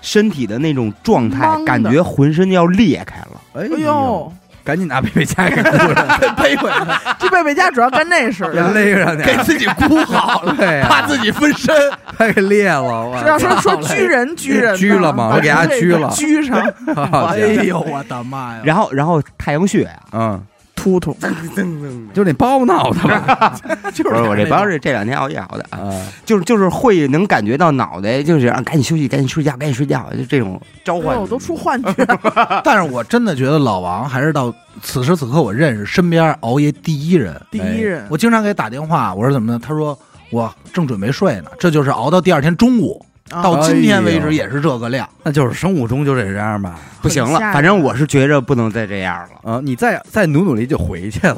[0.00, 3.40] 身体的那种状态感觉浑身要裂开了。
[3.52, 4.32] 哎哎呦，
[4.64, 8.72] 赶紧拿贝贝佳给箍上，背回来，这贝贝家主要干那事给的。
[8.72, 10.54] 勒上去，给自己箍好了，
[10.88, 11.74] 怕自己分身。
[12.18, 15.32] 太给裂了，我是要说说拘人 拘人呢，拘了吗？
[15.34, 16.10] 我给他这个拘了。
[16.10, 16.62] 拘上，
[17.10, 18.60] 好哎呦我的妈呀！
[18.64, 20.40] 然后，然后太阳穴呀、嗯，
[20.82, 21.16] 突突，
[22.12, 23.56] 就那包闹的吧
[23.94, 31.16] 就不是我这帮帮是这两天熬夜熬的啊，啊，就是就是会能感觉到脑袋就是啊，赶紧休息，赶紧睡觉，赶紧睡觉，就这种召唤。
[31.16, 32.60] 我，都出幻觉了。
[32.64, 37.40] 但是我真的觉得老王还是到此时此刻我认识身边熬夜第一人。
[37.50, 39.60] 第一人，我经常给他打电话，我说怎么呢？
[39.62, 39.96] 他说
[40.30, 43.11] 我正准备睡呢，这就是熬到第二天中午，啊
[43.42, 45.08] 到今天为止也是这个量。
[45.22, 46.78] 那就是生物钟就这样吧。
[47.00, 49.52] 不行了反正我是觉着不能再这样了。
[49.52, 51.36] 啊，你再再努努力就回去了，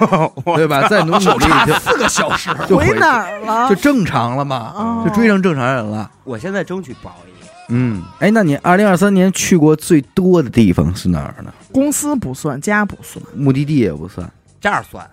[0.56, 0.86] 对吧？
[0.88, 3.68] 再努努力就四个小时，就回回哪儿了？
[3.68, 6.10] 就正常了嘛，哦就追上正常人了。
[6.24, 7.30] 我现在争取不熬夜。
[7.72, 11.52] 嗯，哎，那你二零二三年去过最多的地方是哪儿呢？
[11.72, 14.28] 公司不算，家不算，目的地也不算，
[14.60, 15.08] 这样算，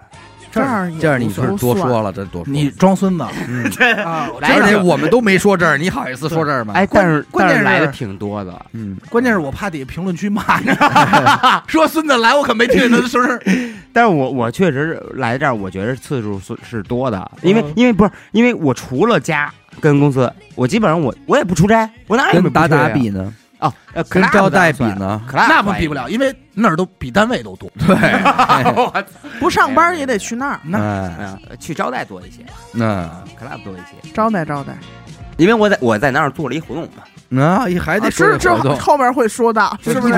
[0.51, 2.51] 这儿这儿你是多说了，这多说。
[2.51, 3.63] 你装孙子嗯，
[4.05, 4.29] 啊！
[4.41, 6.73] 来而且我们都没说这儿，你好意思说这儿吗？
[6.75, 8.65] 哎，但是关键是但是来的挺多的。
[8.73, 10.69] 嗯，关键是我怕底下评论区骂你，
[11.67, 13.39] 说孙子来，我可没听见他的声儿。
[13.93, 23.33] 但是我我确实来这儿，我觉得次数是是多的，因为嗯因为不是因为我除了家跟公司，我基本上我我也不出差，我哪儿也没跟达达不去啊比呢？
[23.59, 27.69] 哦，呃，跟 club 招待比呢？club 那不比不了，因为那儿都比单位都多。
[27.87, 29.03] 对， 哎
[29.39, 34.73] 不上班也得去那儿那去招待多一些那，club 多一些，招待招待。
[35.37, 40.13] 因为我在我在那儿做了一活动嘛，那还得啊说是这这活动，后面会说到，是不是？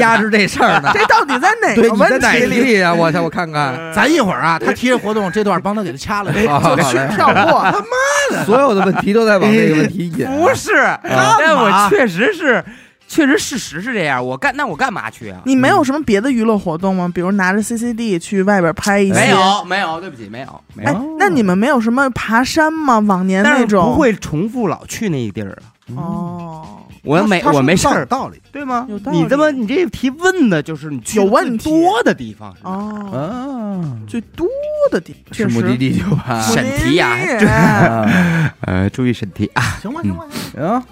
[0.00, 0.90] 压着这事儿呢。
[0.94, 2.60] 这到底在哪对，个问题里？
[2.64, 2.92] 里呀？
[2.92, 6.32] 我我看看， 咱一会儿啊，他提着活动这段，帮他给他掐了。
[6.32, 6.40] 就
[6.82, 10.26] 去嘞跳过，他妈的所有的问题都在往这个问题引。
[10.26, 10.72] 不是，
[11.04, 12.64] 但我确实是，
[13.06, 15.38] 确实事实是这样，我干那我干嘛去啊？
[15.44, 17.10] 你没有什么别的娱乐活动吗？
[17.14, 19.14] 比如拿着 CCD 去外边拍一些？
[19.14, 19.28] 没。
[19.30, 22.98] 有没有，对不起，没有没哎有，，那你们没有什么爬山吗？
[22.98, 25.69] 往年那种不会重复老去那个地儿啊。
[25.96, 28.40] 哦，我没我没事儿，道道理。
[28.52, 29.12] 对吗有道？
[29.12, 34.46] 理你这么你这提问的就是你去问题最多的地方哦，啊，最多
[34.90, 36.42] 的地是目的地就吧？
[36.52, 37.16] 审题呀
[38.62, 39.62] 呃，注意审题啊。
[39.80, 40.24] 行吧，行吧
[40.54, 40.82] 行，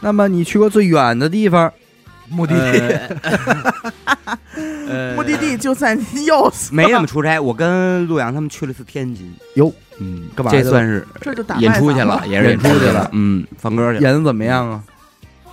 [0.00, 1.72] 那么你去过最远的地方？
[2.28, 3.00] 目的地
[4.88, 9.34] 呃，目的地就在你右侧，没怎么出差，我跟陆阳他们去了次天津。
[9.54, 14.82] 哟，嗯，干嘛去了这算是这就打演出去了，也 是演出去了嗯，放歌去了，演的怎么样啊？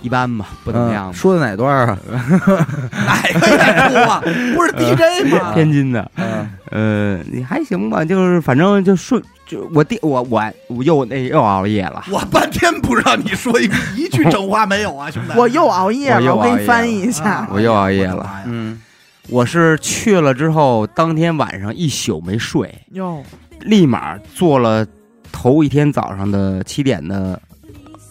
[0.00, 1.96] 一般吧，不怎么样说的哪段啊？
[2.10, 4.20] 哪个演出啊？
[4.56, 5.52] 不是 DJ 吗？
[5.54, 15.32] 天津的，嗯呃，你还行吧，就是反正就顺，就我第我我我又那又熬夜了，我半天不让你说一一句整话没有啊，兄弟。
[15.36, 17.24] 我又熬夜了，我给你翻译一下。
[17.24, 17.48] 啊。
[17.52, 18.42] 我又熬夜了。
[18.46, 18.80] 嗯，
[19.28, 23.22] 我是去了之后，当天晚上一宿没睡，哟，
[23.60, 24.86] 立马坐了
[25.30, 27.38] 头一天早上的七点的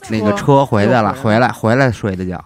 [0.09, 0.51] 那个车。
[0.51, 2.43] 车回来了，回来回来睡的觉。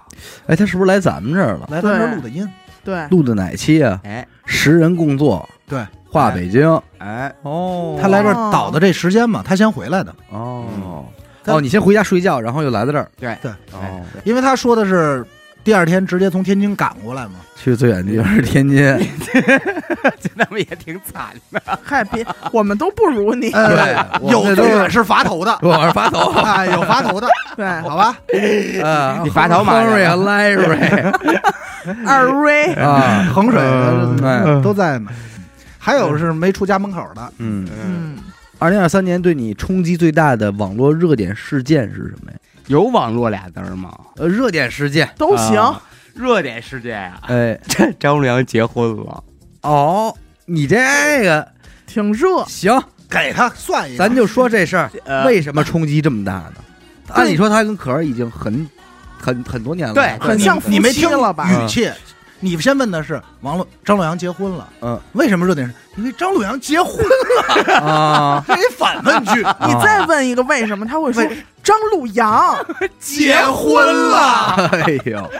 [0.47, 1.67] 哎，他是不是来咱们这儿了？
[1.69, 2.49] 来咱这儿录的音，
[2.81, 3.99] 对，录的哪期啊？
[4.05, 6.81] 哎，十人共坐，对，画北京。
[6.99, 7.99] 哎，哦。
[8.01, 10.65] 他来这儿倒的这时间嘛，他先回来的，哦。
[11.45, 13.09] 哦，你先回家睡觉，然后又来到这儿。
[13.19, 13.37] 对。
[13.41, 13.51] 对。
[13.73, 15.25] 哦，因为他说的是
[15.63, 17.31] 第二天直接从天津赶过来嘛。
[17.57, 18.77] 去最远的地方是天津，
[20.21, 21.61] 这他们也挺惨的。
[21.83, 23.49] 嗨，别，我们都不如你。
[23.51, 26.31] 呃，我有们是最远是伐头的， 我是伐头。
[26.41, 28.15] 哎，有伐头的，对， 好吧？
[28.83, 31.13] 啊，你伐头马去 Henry 和 Larry
[32.05, 35.09] 二瑞，啊，衡水嗯的都在呢。
[35.85, 38.17] 还有是没出家门口的，嗯，嗯，
[38.57, 42.37] 二零二三年对你冲击最大的网络热点事件是什么呀？
[42.65, 43.95] 有网络俩字儿吗？
[44.15, 45.59] 呃，热点事件，都行。
[45.61, 45.79] 啊
[46.15, 49.23] 热点事件呀，哎，这 张洛阳结婚了，
[49.61, 50.77] 哦，你这
[51.21, 51.45] 个
[51.85, 53.99] 挺热，行，给他算一个。
[53.99, 56.63] 咱就说这事儿呃为什么冲击这么大呢？
[57.09, 58.67] 按理说他跟可儿已经很
[59.19, 61.47] 很很多年了，对很像夫你没听妻了吧？
[61.51, 61.91] 语气？
[62.39, 65.73] 你先问的是王洛张洛阳结婚了，嗯，为什么热点？
[65.97, 71.23] 因为张洛阳结婚了，啊， 这是反问句，你再问一个为什么，他会说
[71.63, 72.53] 张洛阳
[72.99, 74.69] 结婚了。
[74.83, 75.31] 哎呦，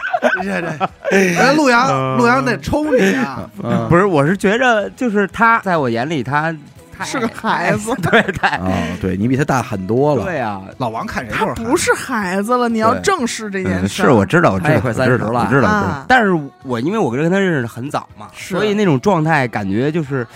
[0.42, 3.48] 这这，哎陆阳，陆阳得抽你啊！
[3.62, 6.56] 嗯不是，我是觉着就是他在我眼里他他
[7.04, 14.02] 是个孩子， 对对啊，对你比他大很多了，对啊，老王看谁他就是不是孩子了，你要正视这件嗯事。
[14.02, 16.04] 是我知道，我知道，快我知道30了我知道。
[16.08, 16.32] 但是
[16.64, 20.26] 我因为我跟他认识的很早嘛，所以那种状态感觉就是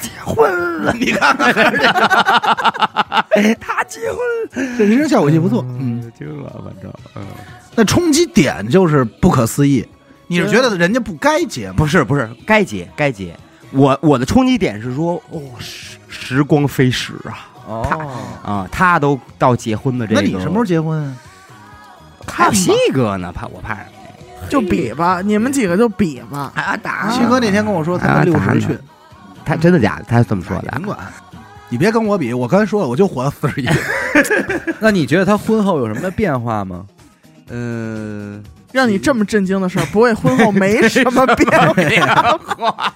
[0.00, 1.54] 结婚了，你看看，
[3.60, 5.64] 他结婚，这人生效果器不错。
[5.68, 7.22] 嗯，嗯，惊了，反正嗯，
[7.74, 9.86] 那冲击点就是不可思议。
[10.28, 11.74] 你是觉得人家不该结吗？
[11.76, 13.36] 不是不是，该结该结。
[13.72, 18.10] 我我的冲击点是说，哦，时时光飞逝啊哦，
[18.44, 21.16] 啊，他都到结婚的这个，那你什么时候结婚啊？
[22.26, 23.32] 还有西哥呢？
[23.32, 24.48] 怕我怕什么呀？
[24.48, 26.52] 就比吧，你们几个就比吧。
[26.54, 28.78] 还要打七哥那天跟我说他六十去，
[29.44, 30.04] 他真的假的？
[30.06, 30.82] 他是这么说的甭。
[30.82, 30.98] 管，
[31.68, 33.68] 你别跟我比，我刚才说了，我就活到四十一。
[34.80, 36.84] 那你觉得他婚后有什么变化吗？
[37.48, 41.50] 嗯，让你这么震惊的事儿，不会婚后没什么变
[42.16, 42.92] 化？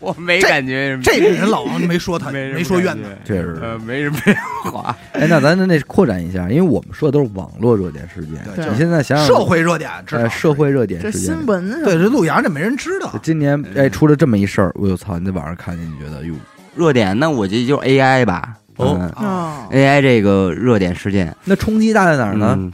[0.00, 3.08] 我没感觉什么这个人老王没说他，没没说怨他。
[3.08, 4.96] 感觉确实，呃，没什么变化。
[5.12, 13.12] 哎，那咱那扩展一下，因为我们说的都是网络热点事件，你现在想想社会热点，知呃社会热点这事件新，闻上对这陆阳这没人知道。
[13.22, 15.18] 今年哎出了这么一事儿，我就操！
[15.18, 16.34] 你在网上看见，你觉得哟，
[16.76, 18.54] 热点，那我觉得就是 AI 吧。
[18.76, 22.54] 哦嗯啊，，AI 这个热点事件那冲击大在哪儿呢？
[22.56, 22.72] 嗯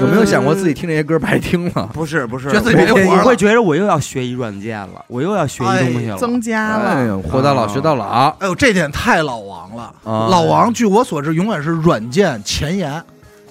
[0.00, 1.90] 有没有想过自己听这些歌白听了？
[1.92, 6.16] 不是不是，觉得自己没我活了我会觉得我又要学一软件了，我又要学一东西了。
[6.16, 6.90] 增加了。
[6.90, 9.82] 哎呦，活到老学到老，哎呦，这点太老王了。
[10.04, 13.02] 啊老王据我所知，永远是软件前沿，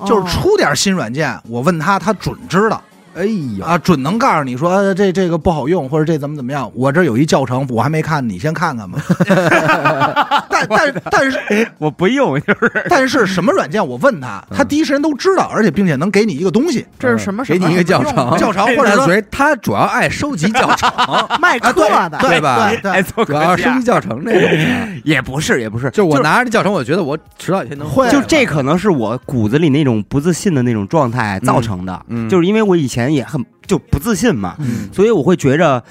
[0.06, 2.82] 就是哦出点新软件，我问他，他准知道
[3.14, 6.72] 哎呦，啊，准能告诉你说呃这这个不好用，或者这怎么怎么样。
[6.74, 9.00] 我这有一教程，我还没看，你先看看吧。
[10.50, 11.38] 但但但是
[11.78, 12.86] 我不用，就是。
[12.90, 17.44] 但是什么软件，我问他，他第一时间都知道，而且并且能给你一个东西，这是什么？
[17.46, 20.90] 给你一个教程，教程或者说他主要爱收集教程，
[21.42, 21.74] 卖课
[22.10, 22.92] 的，对吧对对。
[22.92, 25.02] 爱做主要收集教程这种的。
[25.04, 34.90] 也不是也不是， 就我拿着这教程，我觉得我迟早有一天能会就这可能是我骨子里那种不自信的那种状态造成的，就是因为我以前也很就不自信嘛，嗯。
[34.92, 35.82] 所以我会觉着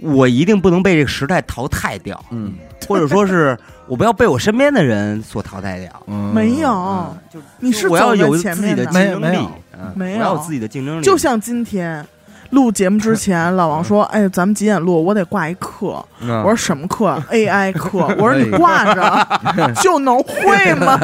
[0.00, 2.54] 我一定不能被这个时代淘汰掉，嗯。
[2.88, 6.02] 或者说是我不要被我身边的人所淘汰掉。
[6.06, 6.32] 嗯。
[6.32, 10.18] 没有，就你是我要有自己的竞争力没有，嗯没有。
[10.18, 11.04] 我要有自己的竞争力。
[11.04, 12.06] 就像今天
[12.50, 15.04] 录节目之前， 老王说：“哎，咱们几点录？
[15.04, 16.42] 我得挂一课。”嗯。
[16.42, 17.20] 我说：“什么课？
[17.32, 20.96] AI 课。”我说：“你挂着 就能会吗？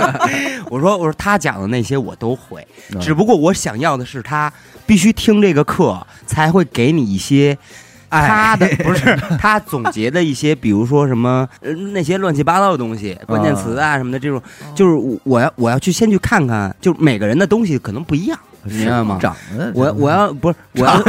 [0.70, 3.00] 我说我说他讲的那些我都会，嗯。
[3.00, 4.52] 只不过我想要的是他
[4.92, 7.56] 必须听这个课才会给你一些。
[8.10, 14.38] 他的 不是他总结的一些，比如说什么呃那些乱七八糟的东西，关键词啊什么的，这种
[14.74, 19.18] 就是我我要我要去先去看看，就每个人的东西可能不一样，明白吗？
[19.18, 21.02] 长得我我要不是我要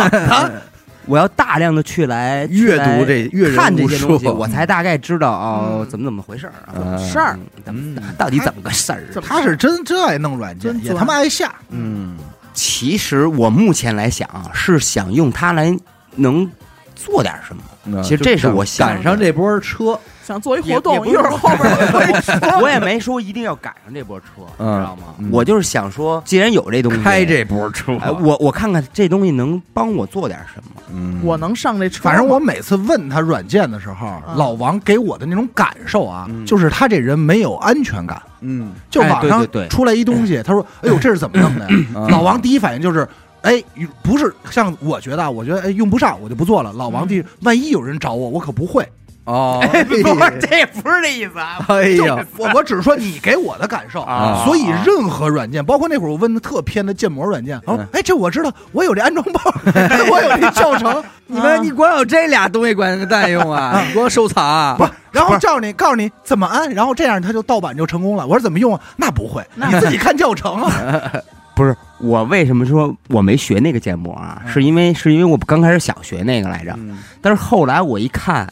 [1.05, 9.03] 我要大量的去来阅读这阅人看这些东西，我才大概知道哦嗯怎么怎么回事儿啊，嗯事儿嗯怎么嗯到底怎么个事儿？
[9.21, 11.53] 他是真真爱弄软件，也他妈爱下。
[11.69, 12.15] 嗯
[12.53, 15.77] 其实我目前来想，是想用它来
[16.15, 16.49] 能
[16.95, 17.63] 做点什么。
[17.85, 22.59] 嗯其实这是我想赶上这波车，？”想做一活动，也不是一会儿后边我会说。
[22.63, 25.29] 我也没说一定要赶上这波车，你嗯知道吗嗯？
[25.29, 30.81] 我就是想说，既然有这东西，开这波车，哎，我我看看这东西能帮我做点什么。
[30.95, 38.21] 嗯我能上这车，反正我每次问他软件的时候，嗯老王给我的那种感受啊，嗯就是他这人没有安全感。
[38.45, 43.05] 嗯哎就网上出来一东西，他说：“哎呦，这是怎么弄的呀？”嗯老王第一反应就是。
[43.43, 43.63] 哎，
[44.01, 46.73] 不是像我觉得啊，我觉得哎用不上，我就不做了。
[46.73, 48.83] 老王第一，万一有人找我，我可不会。
[49.25, 50.03] 哦，不是，
[50.41, 51.63] 这不是这意思啊。
[51.69, 59.39] 哎呀，我我只是说你给我的感受啊所以任何软件，包括那会儿我问的特偏的建模软件，哦嗯，哎，这我知道，我有这安装包，
[60.11, 63.81] 我有这教程， 你们你光有这俩东西管个蛋用啊？
[63.87, 64.75] 你光收藏啊？
[64.77, 68.27] 不，然后告诉你，告诉你怎么安，然后这样他就盗版就成功了。
[68.27, 68.81] 我说怎么用啊？
[68.97, 71.11] 那不会，你自己看教程啊。
[71.55, 74.41] 不是我为什么说我没学那个建模啊？
[74.45, 78.51] 嗯是因为是因为我刚开始想学那个来着，嗯但是后来我一看，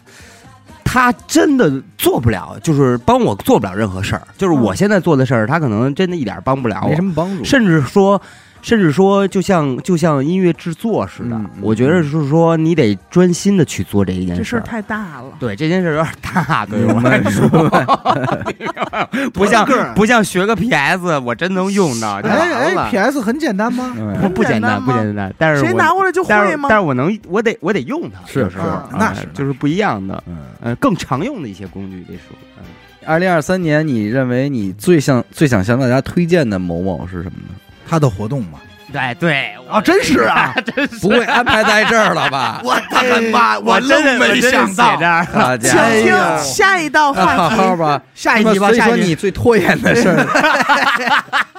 [0.84, 4.22] 他真的做不了，就是帮我做不了任何事儿。
[4.38, 7.44] 就是我现在做的事儿，他可能真的一点儿帮不了没什我，么帮助。
[7.44, 8.22] 甚至说。
[8.62, 14.62] 甚至说，就像就像音乐制作似的，我觉得是说你得专心的去做这一件事儿这事儿。
[14.62, 15.34] 太大了。
[15.40, 17.48] 对这件事儿有点大，对我明白来说，
[19.34, 23.94] 不像不像学个 PS，我真能用到，哎哎，PS 很简单吗？
[23.98, 25.34] 嗯不不简单，不简单。
[25.38, 26.70] 但是我谁拿过来就但是会吗？
[26.70, 32.46] 但是我能，我得我得用它，是是啊那是就是不一样的，嗯，呃，更常用的一些工具，这属于。
[32.60, 32.66] 嗯
[33.04, 37.56] 二零二三年，你认为你最想最想向大家推荐的某某是什么呢？
[37.92, 38.58] 他的活动嘛，
[38.94, 42.62] 对对啊真是啊， 真是不会安排在这儿了吧？
[42.64, 44.96] 我他妈，我真没想到。
[44.96, 45.72] 这儿，请
[46.06, 47.56] 听下一道话题。
[47.56, 48.96] 好吧，下一集吧，所以说。
[48.96, 50.26] 你最拖延的事儿，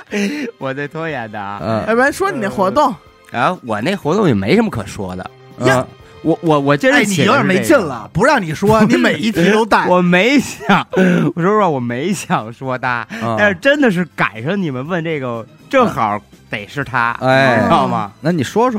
[0.56, 1.60] 我最拖延的啊。
[1.62, 2.94] 嗯要不然说你那活动，
[3.30, 5.30] 啊我那活动也没什么可说的，
[5.66, 5.86] 呀，
[6.22, 7.60] 我我我这哎，是你有点没。
[7.62, 9.86] 劲了，不让你说，你每一题都带。
[9.86, 10.86] 我没想，
[11.34, 12.88] 我说实话，我没想说他，
[13.20, 16.20] 啊但是真的是赶上你们问这个，正好
[16.50, 18.12] 得是他，哎你知道吗？
[18.20, 18.78] 那你说说，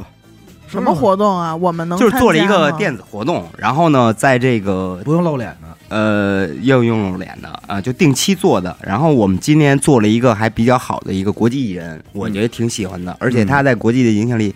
[0.67, 1.55] 什么活动啊？
[1.55, 8.77] 我们能就是做了一个电子活动，然后呢，在这个不用露脸的，呃要用露脸的啊、就定期做的。
[8.79, 14.53] 然后我们今年做了一个还比较好的一个国际艺人，我觉得挺喜欢的，而且他在国际的影响力，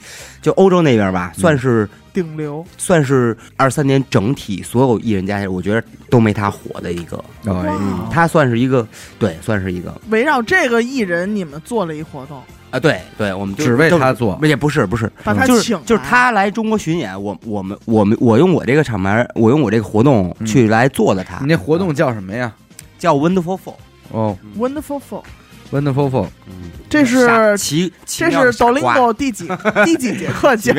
[0.47, 7.21] 就欧洲那边吧，算是顶流，算是二三年整体所有艺人加起来，我觉得都没他火的一个。
[7.43, 8.87] 嗯他算是一个，
[9.19, 9.93] 对，算是一个。
[10.09, 12.41] 围绕这个艺人，你们做了一活动，
[12.71, 20.47] 啊，对对，我们只为他做，也不是不是，把他就是请就是他来中国巡演，我我们我们我用我这个厂牌，我用我这个活动嗯。
[20.47, 22.53] 去来做的他，你那活动叫什么呀？
[22.97, 23.73] 叫 Wonderful Four，
[24.11, 24.37] 哦。
[24.57, 25.23] Wonderful Four，
[25.71, 29.47] ，Wonderful 嗯，这是奇，奇这是 Dolingo 第几
[29.85, 30.75] 第几节课讲？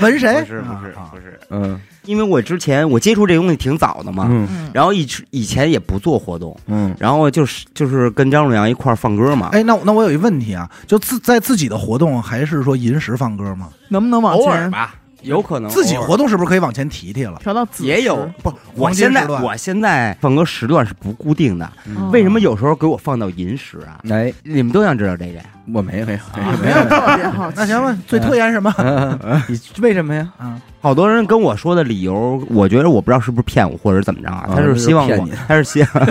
[0.00, 0.40] 纹谁？
[0.40, 1.80] 不是不是啊不是，嗯。
[2.04, 4.48] 因为我之前我接触这东西挺早的嘛，嗯。
[4.50, 6.94] 嗯，然后以以前也不做活动，嗯。
[6.98, 13.68] 然后就是就是跟张鲁阳一块儿放歌嘛，哎，那那我有一问题啊，就自在自己的活动还是说临时放歌吗？
[13.88, 17.38] 能不能往前偶尔吧，有可能自己活动是不是可以往前提提了？
[17.40, 23.98] 调到子也有不，我现在我现在放歌时段是不固定的，嗯为什么有时候给我放到银时啊？
[24.10, 25.42] 哎，你们都想知道这个呀？
[25.74, 26.18] 我没有没有
[26.62, 27.56] 没有特别好奇。
[27.58, 28.72] 那行吧，最拖延什么？
[28.78, 30.26] 嗯， 你为什么呀？
[30.38, 34.46] 啊，好多人跟我说的理由，我觉得我不知道是不是骗我，或者怎么着啊？
[34.48, 36.06] 啊他是希望我他是希望，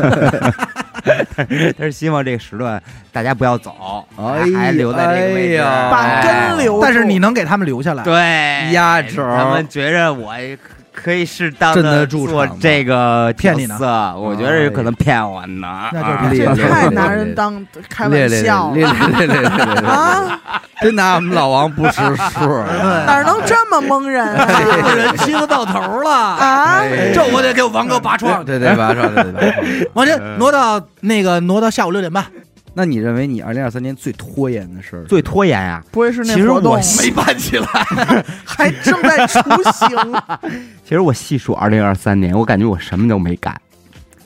[1.78, 2.82] 他是希望这个时段
[3.12, 8.04] 大家不要走，哎还还留在这个位置，哎把根留但是你能给他们留下来。
[8.04, 8.72] 对。
[8.74, 9.24] 压轴。
[9.36, 10.34] 他们觉着我
[11.00, 15.90] 可以适当的做这个骗你呢角色我觉得有可能骗我呢。
[15.94, 18.88] 那就是太拿人当开玩笑了
[19.88, 20.40] 啊！
[20.82, 22.64] 真拿我们老王不识数。
[23.06, 26.80] 哪能这么蒙人人欺负到头了，啊！
[26.82, 28.44] 哎这我得给我王哥拔创。
[28.44, 29.90] 对对，拔创，对对拔创。
[29.94, 32.26] 往前挪到那个挪到下午六点半，
[32.78, 35.04] 那你认为你二零二三年最拖延的事儿？
[35.06, 37.66] 最拖延呀、不会是那其实活动我没办起来。
[38.46, 39.42] 还正在雏
[39.74, 39.98] 形，
[40.86, 43.60] 其实我细数二零二三年，我感觉我什么都没干，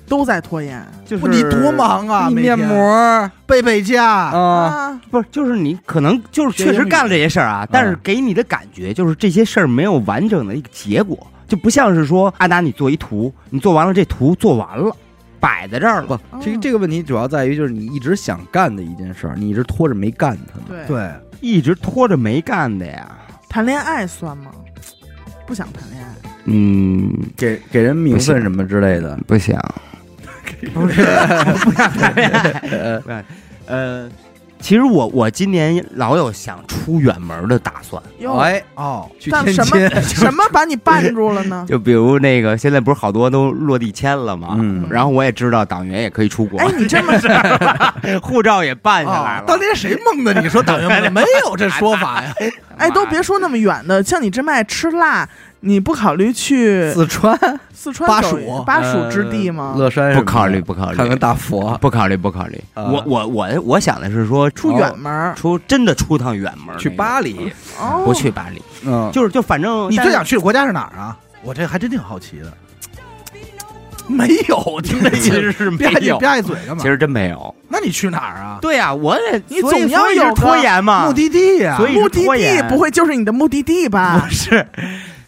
[0.05, 2.27] 都在拖延就是你多忙啊！
[2.27, 5.01] 你面膜背背佳，啊，啊！
[5.09, 14.93] 不是，就是你可能就是确实干了这些事儿啊，但是给你的感觉就是这些事儿没有完整的一个结果，就不像是说阿达你做一图，你做完了这图做完了，
[15.41, 16.07] 摆在这儿了。
[16.07, 20.65] 不，这个这个问题主要在于就是你一直想干的一件事儿，你一直拖着没干它呢。
[20.87, 21.11] 对，对，
[21.41, 23.17] 一直拖着没干的呀。
[23.49, 24.51] 谈恋爱算吗？
[25.45, 26.15] 不想谈恋爱，
[26.45, 29.59] 嗯，给给人名分什么之类的，不想，
[30.73, 31.03] 不是
[31.65, 33.25] 不想谈恋呃爱。
[33.67, 34.09] 呃，
[34.61, 41.65] 其实我我今年老有想出远门的打算，哟，哎，哦，去天但什津，么 什么把你绊住了呢？
[41.67, 44.55] 就比如那个现在不是好多都落地签了吗？
[44.59, 47.11] 嗯然后我也知道党员也可以出国，哎，你这么
[48.21, 49.41] 护照也办下来了。
[49.41, 50.39] 哦当年谁蒙的？
[50.41, 52.33] 你说党员们没有这说法呀？
[52.77, 55.27] 哎，都别说那么远的，像你这么爱吃辣，
[55.61, 57.37] 你不考虑去四川、
[57.73, 58.63] 四川巴蜀？
[58.65, 59.75] 巴蜀之地吗？
[59.77, 62.59] 乐山不考虑，不考虑，看看大佛，不考虑，不考虑。
[62.73, 62.83] 啊。
[62.83, 71.15] 我我我我想的是说出远门出真的出趟远门，去巴黎，哦，不去巴黎，嗯，就是就反正你最想去的国家是哪儿啊？
[71.43, 72.51] 我这还真挺好奇的。
[74.07, 75.91] 没有， 听这意思其实是没吧？
[75.91, 76.81] 唧有，吧唧嘴干嘛？
[76.83, 76.89] 其？
[76.89, 77.55] 实真没有。
[77.69, 78.57] 那你去哪儿啊？
[78.61, 84.25] 对呀，我也你所以总要有拖延嘛，目的地呀，所以目的地不会就是你的目的地吧？
[84.27, 84.33] 不？
[84.33, 84.67] 是，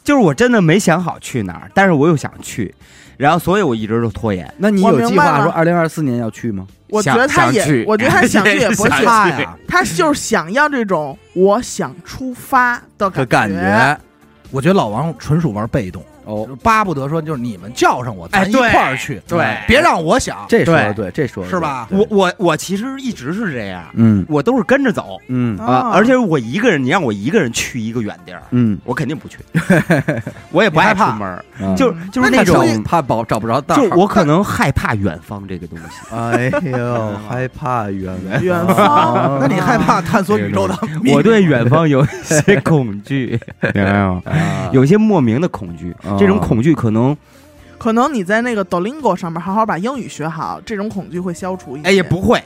[0.03, 2.73] 就是我真的没想好去哪儿，但是我又想去，
[3.17, 4.51] 然后所以我一直都拖延。
[4.57, 5.43] 那你有计划明白了。
[5.43, 6.67] 说二零二四年要去吗？
[6.89, 9.05] 我觉得他也，我觉得他 想去也不会去，想去。
[9.05, 13.97] 他呀，他就是想要这种我想出发的感觉。
[14.51, 19.57] 我觉得老王纯属玩被动，哦，巴不得说就是你们叫上我，咱一块儿去，对。
[19.67, 21.59] 别让我想，这说的对，这说的是？
[21.59, 21.87] 吧？
[21.91, 24.25] 我我我其实一直是这样，嗯。
[24.29, 25.17] 我都是跟着走。
[25.27, 25.57] 嗯。
[25.57, 29.37] 啊，而且我一个人，你让我一个人去一个远地儿，嗯，我肯定不去，
[30.51, 35.85] 我也不害怕出门就就是那种怕保找不着道儿，就我可能害怕远方这个东西。
[36.15, 39.39] 哎呦，害怕远远方？
[39.39, 40.77] 那你害怕探索宇宙的？
[41.13, 43.39] 我对远方有一些恐惧，
[43.73, 44.21] 明白吗？
[44.25, 44.69] 啊。
[44.71, 47.15] 有一些莫名的恐惧，哦这种恐惧可能
[47.77, 51.87] 可能你在那个 Duolingo 上面好好把英语学好，这种恐惧会消除一些。
[51.87, 52.41] 哎也不会，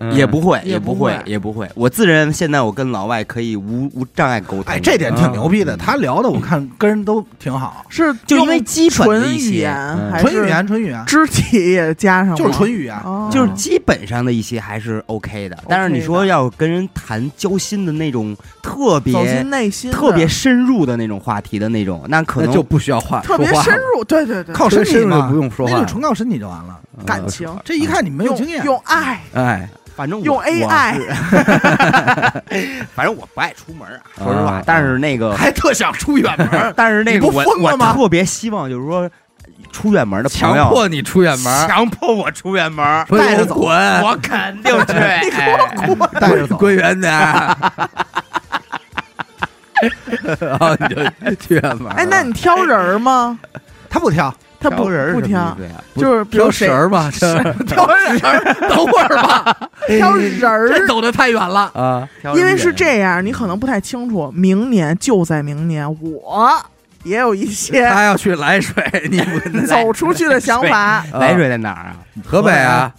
[0.00, 0.12] 嗯。
[0.12, 1.68] 也不会，也不不会会，也不会。
[1.74, 4.64] 我自认现在我跟老外可以无无障碍沟通。
[4.66, 5.76] 哎，这点挺牛逼的。
[5.76, 5.78] 嗯。
[5.78, 12.96] 他聊的我看跟人都挺好，是就因为基本的纯语一些言纯语言，纯语言，肢体也加上吗，就是纯语言。
[13.04, 23.62] 哦，就是基本上的一些还是 OK 的，但是你说要跟人谈交心的那种特走别进内心的，特别深入的那种话题的那种，那可能就不需要话，特别说话。
[23.62, 26.78] 深入，对对对，靠身体嘛，不用说话那就纯靠身体就完了。
[27.06, 30.40] 感情，这一看你没有用经验，用爱，哎，反正我
[32.94, 36.72] 反正我不爱出门啊，说实话啊，但是那个 还特想出远门。
[36.76, 39.10] 但是那个我我疯了吗特别希望就是说
[39.72, 44.94] 出远门的朋友强迫你出远门，强迫我出远门，带着走滚，我肯定去。
[45.22, 45.58] 你给我
[45.94, 46.20] 滚！
[46.20, 47.12] 带着走，滚远点。
[50.40, 50.96] 然后你就
[51.36, 51.94] 去远门了。
[51.96, 53.38] 哎，那你挑人儿吗？
[53.88, 55.56] 他不挑，他不挑人儿不挑？
[55.96, 57.10] 就是挑神儿嘛，
[57.66, 58.54] 挑人儿。
[58.68, 59.56] 等会儿吧，
[59.86, 61.70] 挑人这儿，走的太远了。
[61.74, 66.52] 啊，因为是这样，你可能不太清楚，明年就在明年，我
[67.04, 69.20] 也有一些他要去涞水，你
[69.66, 71.02] 走出去的想法。
[71.12, 71.96] 涞水在哪儿啊？
[72.26, 72.92] 河北啊？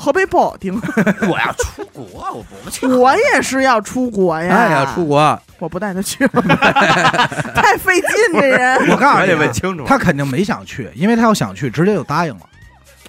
[0.00, 0.72] 河北保定，
[1.28, 2.86] 我要出国，我不去。
[2.86, 6.42] 我也是要出国呀，哎呀，出国我不带他去了，
[7.52, 8.78] 太费劲，这人。
[8.90, 12.40] 我告诉你问，清楚他肯定没想去，因为他要想去，直接就答应了。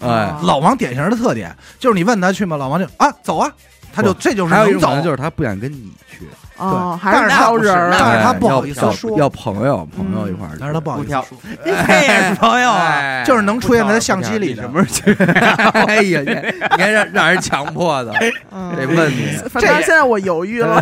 [0.01, 2.57] 哎，老王典型的特点就是你问他去吗？
[2.57, 3.51] 老王就啊走啊，
[3.93, 6.27] 他就这就是还有一种就是他不想跟你去，
[6.59, 12.87] 哦，对还是挑人儿但是但是他哎不好意思说要朋友朋友一块儿，但是他不好意思不挑说，这也是朋友啊。
[12.89, 14.69] 哎就是能出现在他相机里的什。
[14.71, 15.23] 么时候去？
[15.87, 16.33] 哎呀，你
[16.71, 18.13] 你看让让人强迫的，
[18.51, 20.81] 嗯得问你，反正现在我犹豫了，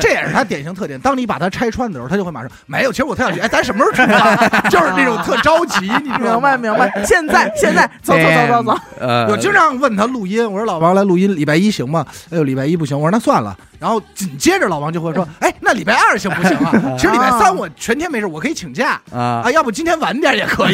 [0.00, 0.98] 这也是他典型特点。
[1.00, 2.90] 当你把他拆穿的时候，他就会马上没有。
[2.90, 4.60] 其实我特想去，哎，咱什么时候出发？
[4.68, 6.56] 就是那种特着急，你明白？
[6.56, 6.90] 明白。
[7.04, 12.04] 现在现在走走走走走，呃，我经常问他录音，我说老王来录音，礼拜一行吗？
[12.30, 12.98] 哎呦，礼拜一不行。
[12.98, 13.56] 我说那算了。
[13.84, 16.72] 然后紧接着老王就会说， 哎，那礼拜二行不行啊？
[16.96, 20.72] 其实礼拜三我全天没事，我可以请假啊啊，要不今天晚点也可以。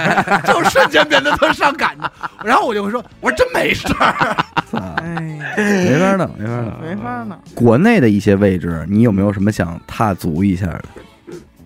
[0.48, 2.10] 就瞬间变得特伤感的。
[2.42, 4.36] 然后我就会说，我说真没事儿。
[4.72, 6.72] 哎，没法弄，没法弄。
[6.80, 7.38] 没法弄。
[7.54, 10.84] 国内的一些位置，你有没有什么想踏足一下的？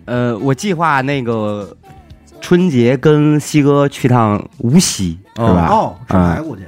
[0.03, 1.73] 呃，我计划那个
[2.41, 5.69] 春节跟西哥去趟无锡，是吧？
[5.71, 6.63] 哦，是啊白估计。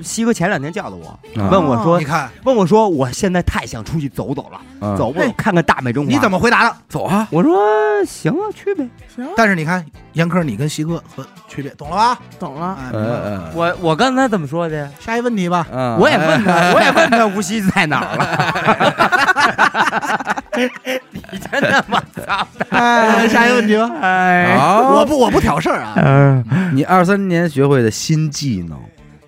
[0.00, 1.08] 西哥前两天叫的我，
[1.40, 6.12] 啊问我说你，看问我说，我现在太想出去走走了，啊走不走看看大美中国？
[6.12, 6.74] 你怎么回答的？
[6.88, 7.26] 走啊？
[7.30, 7.56] 我说
[8.04, 8.86] 行啊，去呗。
[9.14, 12.18] 行，但是你看严科，你跟西哥和区别，懂了吧？
[12.38, 12.76] 懂了。
[12.78, 14.90] 哎，明白了呃我我刚才怎么说的？
[15.00, 15.66] 下一问题吧。
[15.72, 18.26] 呃，我也问他，我也问他 无锡在哪儿了。
[20.56, 20.68] 你
[21.38, 22.02] 真的吗？
[22.70, 23.90] 哎，下一个问题吧。
[24.00, 25.92] 哎，好，我不，我不挑事儿啊。
[25.96, 26.42] 嗯
[26.72, 28.78] 你二三年学会的新技能，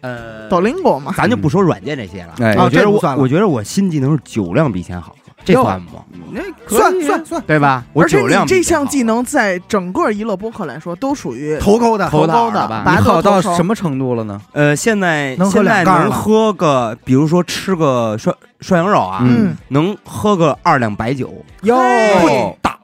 [0.00, 2.34] 呃，抖音果嘛，咱就不说软件这些了。
[2.62, 6.04] 我觉得我我觉得我新技能是酒量比以前好，这算吗？
[6.30, 7.84] 那算算算，对吧？
[7.92, 14.40] 我酒量这项技能在整个娱乐播客来说都属于头高的，头高的吧你好到什么程度了呢？
[14.52, 21.32] 呃，现在现在能喝个，比如说吃个涮涮羊肉啊，嗯，能喝个二两白酒，
[21.62, 21.76] 哟。
[22.20, 22.78] 不倒，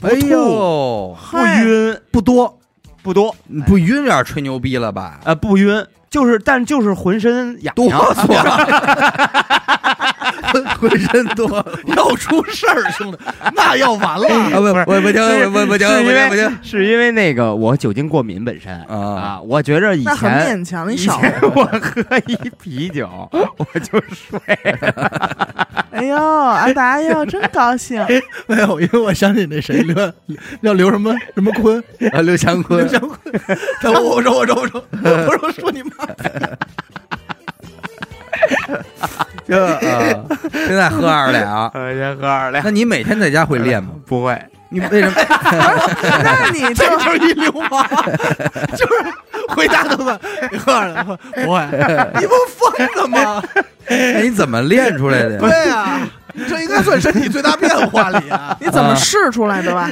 [0.00, 2.58] 不哎吐，不晕，不多，
[3.02, 3.34] 不多，
[3.66, 5.20] 不晕有点吹牛逼了吧？
[5.24, 8.28] 呃，不晕，就是但就是浑身痒哆痒，嗦，
[10.78, 11.48] 会真多
[11.86, 13.16] 要出事儿，兄弟，
[13.54, 14.50] 那要完了啊！
[14.50, 14.84] 了。
[14.84, 21.18] 不，我不行，我不不行，不行，不行是因为那个我酒精过敏本身啊啊，我觉着以那很前勉强，少。
[21.18, 23.08] 前我喝一啤酒
[23.56, 24.38] 我就睡，
[25.92, 28.04] 哎呦，阿达哟，真高兴。
[28.46, 29.94] 没有，因为我想起那谁刘
[30.62, 31.82] 叫刘什么什么坤，
[32.12, 32.20] 啊！
[32.20, 33.18] 刘强坤刘，强坤。
[33.80, 36.01] 他说我说我说我说我说说你妈，
[39.46, 43.90] 这啊，现在喝二两， 呃，先喝二两，那你每天在家会练吗？
[44.06, 45.14] 不会，你为什么？
[46.22, 47.86] 那你就这就是一流氓，
[48.76, 48.92] 就是
[49.48, 50.18] 回答他们，
[50.50, 51.12] 你喝了不
[51.52, 51.66] 会，
[52.20, 53.42] 你不疯了吗？
[53.88, 55.38] 那你怎么练出来的呀？
[55.40, 56.08] 对呀，你
[56.48, 58.56] 这应该算身体最大变化里啊。
[58.60, 59.90] 你怎么试出来的吧？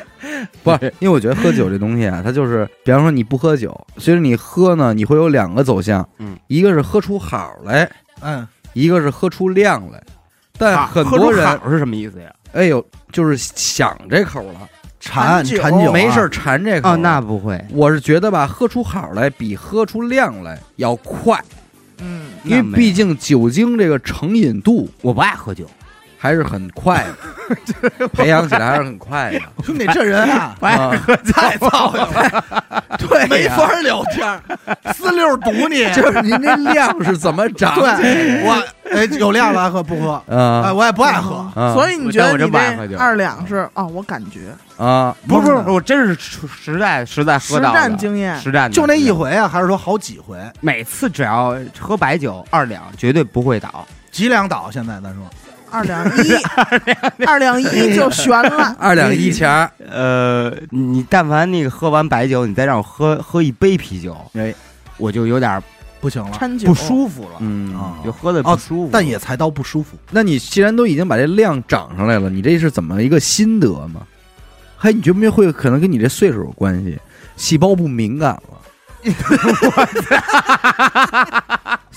[0.63, 7.91] 不是，因为我觉得喝酒这东西啊，它就是，比方说你不喝酒，随着你喝呢，你会有两个走向，嗯，一个是喝出好来，
[8.23, 10.03] 嗯，一个是喝出量来。
[10.59, 12.33] 但啊很多人，喝出好是什么意思呀？
[12.53, 14.69] 哎呦，就是想这口了，
[14.99, 16.91] 馋酒馋酒啊没事儿馋这口。
[16.91, 21.41] 哦，那不会，我是觉得吧，喝出好来比喝出量来要快，
[21.99, 25.65] 嗯，因为没有毕竟酒精这个成瘾度我不爱喝酒，
[26.21, 27.07] 还是很快
[27.99, 29.41] 的， 培养起来还是很快的。
[29.65, 32.45] 兄弟，这人啊， 不爱啊喝酒，太操心了，
[32.99, 34.41] 对没法聊天，
[34.95, 35.91] 四六堵你。
[35.95, 38.03] 就是您这量是怎么长起来的？
[38.03, 38.63] 对，我
[38.93, 40.23] 哎有量了喝不喝？
[40.29, 41.37] 哎，啊我也不爱喝。
[41.55, 43.87] 啊所以你觉得我真你不爱喝酒这二两是哦？
[43.87, 45.17] 我感觉啊！
[45.27, 50.37] 不是不是，我真是实实在实在实喝到实战经验，实战的就那一，回啊，还是说好几回？
[50.61, 53.87] 每次只要喝白酒二两，绝对不会倒。
[54.11, 54.71] 几两倒？
[54.71, 55.25] 现在咱说，
[55.73, 58.75] 二两一，二两一就悬了。
[58.79, 64.55] 二两一钱儿，呃，你但凡那个喝完白酒，你再让我喝喝一杯啤酒，哎，
[64.97, 65.63] 我就有点
[66.01, 67.37] 不行了，掺酒不舒服了。
[67.41, 68.91] 嗯啊就喝的不舒服。
[68.93, 69.97] 但也才到不舒服。
[70.11, 74.01] 那你既然都已经把这量涨上来了，你这是怎么一个心得吗？
[74.77, 76.99] 嘿你觉不觉得会可能跟你这岁数有关系？
[77.37, 78.43] 细胞不敏感了，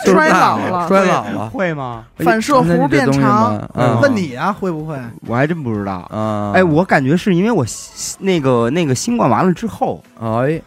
[0.06, 2.04] 衰大老了衰老了，会吗？
[2.18, 4.98] 反射弧变长嗯，问你啊，会不会？
[5.28, 6.10] 我还真不知道。
[6.14, 10.62] 嗯，哎，我感觉是因为我新那个那个新冠完了之后，哎，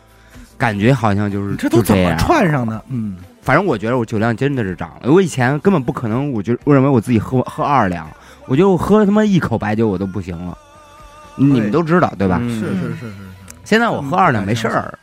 [0.56, 2.82] 感觉好像就是这都怎么串上的？
[2.88, 5.12] 嗯，反正我觉得我酒量真的是涨了。
[5.12, 8.06] 我以前根本不可能，我觉得我认为我自己喝喝二两，
[8.46, 10.56] 我觉得我喝他妈一口白酒我都不行了。
[11.38, 12.38] 你们都知道对吧？
[12.40, 13.12] 嗯是是是是是，
[13.64, 14.98] 现在我喝二两没事儿，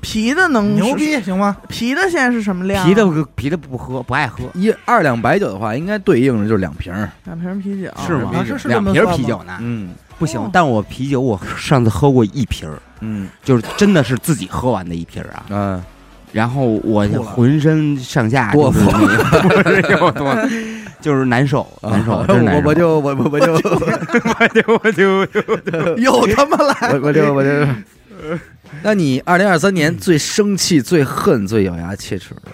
[0.00, 1.56] 啤的能牛，逼行吗？
[1.68, 2.86] 啤的现在是什么量？
[2.86, 4.44] 啤的啤的不喝，不爱喝。
[4.54, 7.10] 一二两白酒的话，应该对应的就是两瓶儿。
[7.24, 8.30] 两瓶啤酒是吗？
[8.34, 9.58] 啊是是两瓶啤酒呢？
[9.60, 15.44] 嗯不行哦，但我啤酒我上次喝过一瓶儿，嗯就是真的是自己喝完的一瓶儿啊。
[15.48, 15.82] 嗯，
[16.32, 20.36] 然后我浑身上下多就是那个 不是有多，
[21.00, 22.60] 就是难受，难受，真难受。
[22.60, 27.50] 啊我我就我我我就 我就我就 又他妈来，我我就我就。
[28.82, 32.52] 那你二零二三年最生气、最恨、最咬牙切齿的，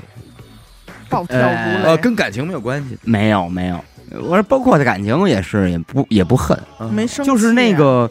[1.08, 3.84] 暴跳如呃呃，跟感情没有关系，没有没有，
[4.22, 6.92] 我说包括的感情也是，也不也不恨，嗯。
[6.92, 8.10] 没生气啊，就是那个。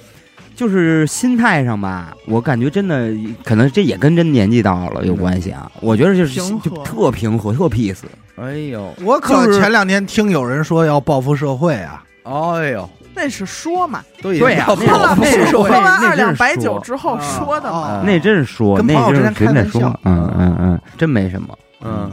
[0.55, 3.11] 就是心态上吧，我感觉真的
[3.43, 5.69] 可能这也跟真年纪到了有关系啊。
[5.81, 6.69] 我觉得就是平和。
[6.69, 8.01] 就特平和，特 peace。
[8.35, 17.77] 哎呦，我可就是前两天听有人说要报复社会啊，哎呦，那是说嘛，对呀到那是会喝完那二两白酒之后说的嘛。
[17.79, 22.11] 啊那真是说，那跟朋友之真是随便间开玩笑说，嗯嗯嗯，真没什么，嗯，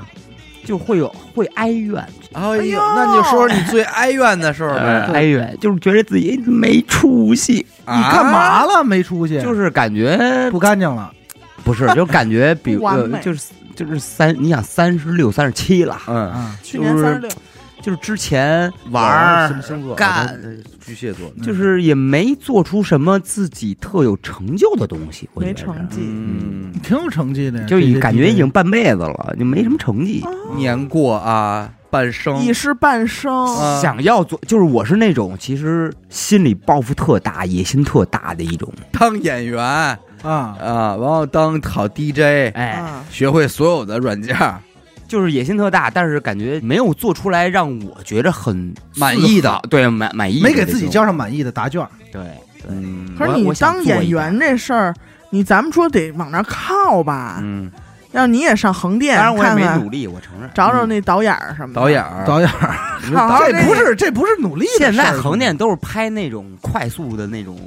[0.64, 5.12] 就会有会哀怨，哎呦，那你就说说你最哀怨的事儿呃呗。
[5.14, 8.84] 哀怨，就是觉得自己没出息，你干嘛了？
[8.84, 11.10] 没出息，就是感觉不干净了。
[11.64, 17.30] 不是，就感觉比 不完美呃就是就是三，你想三十六、三十七了，嗯，嗯，去年三十六，
[17.82, 19.54] 就是之前玩儿？
[19.96, 20.38] 干
[20.90, 21.30] 巨蟹座。
[21.42, 30.24] 就是也没做出什么自己特有成就的东西，我没觉得成绩，嗯，挺有成绩的呀，就已感觉已经半辈子了，就没什么成绩。
[30.56, 32.38] 年过啊，半生。
[32.40, 33.80] 一失半生，啊。
[33.80, 38.72] 想要做，就是我是那种其实心里抱负特大、野心特大的一种。
[38.90, 39.62] 当演员。
[40.22, 44.60] 啊，啊，然后当好 DJ，哎，啊，学会所有的软件儿，
[45.10, 51.84] 就是野心特大，但是感觉没有做出来让我觉得很满意的对满满意没，给自己交上满意的答卷。
[52.12, 52.22] 对。
[52.68, 54.94] 嗯可是你当演员这事儿，
[55.30, 57.38] 你咱们说得往那靠吧？
[57.42, 57.72] 嗯，
[58.12, 60.48] 要你也上横店当然我也看看没努，力，我承认。
[60.54, 61.80] 找找那导演什么的。
[61.80, 62.48] 导演儿导演，
[63.16, 67.58] 好这不是这不是努力现在横店都是拍那种快速的那种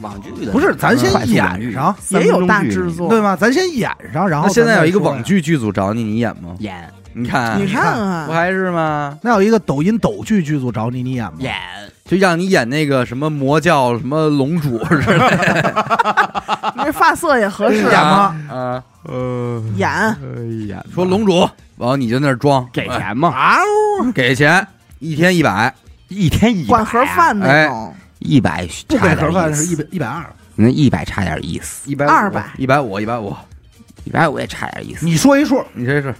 [0.00, 3.36] 网剧的，不是咱先演上也有大制作作，对吗？
[3.36, 6.54] 咱先演上，然后现在有一个网剧剧组找你，你演吗？
[6.58, 9.18] 演，你看，你看看不还是吗？
[9.22, 11.32] 那有一个抖音抖剧剧组找你，你演吗？
[11.38, 11.54] 演。
[12.06, 18.36] 就让你演那个什么魔教什么龙主之类的， 你这发色也合适演吗？
[18.50, 19.88] 啊，呃，演。
[20.66, 21.48] 演，说龙主，
[21.78, 23.28] 然后你就那装，给钱吗？
[23.28, 23.58] 啊，
[24.12, 24.66] 给钱，
[24.98, 25.72] 一天一百，
[26.08, 30.24] 一天一百管盒饭那种，一百不给盒饭是一一百一百二。
[30.56, 33.34] 那一百差点意思，一百200一百五，一百五，
[34.04, 36.14] 一百五也差点意思，你说一数，你这是，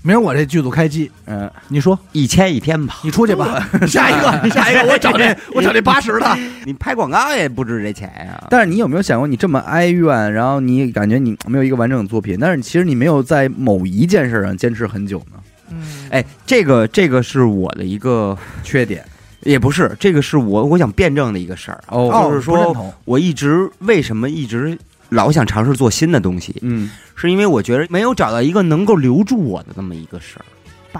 [0.00, 3.00] 明儿我这剧组开机，嗯，你说，一千一天吧。
[3.02, 3.68] 你出去吧。
[3.86, 6.38] 下一个，下一个，我找这，我找这八十的。
[6.64, 8.42] 你拍广告也不值这钱呀。
[8.48, 15.38] 但是你有没有想过，你这么哀怨，然后你感觉你没有一个完整的作品，但是其实你没有在某一件事上坚持很久呢？
[15.70, 19.04] 嗯，哎，这个这个是我的一个，缺点
[19.40, 21.90] 也不是，这个是我我想辩证的一个事儿啊。
[21.90, 24.76] 哦就是说不认同我一直为什么一直
[25.10, 30.44] 老想尝试做新的东西，嗯，是因为我觉得没有找到一个能够留住我的这么一个事儿。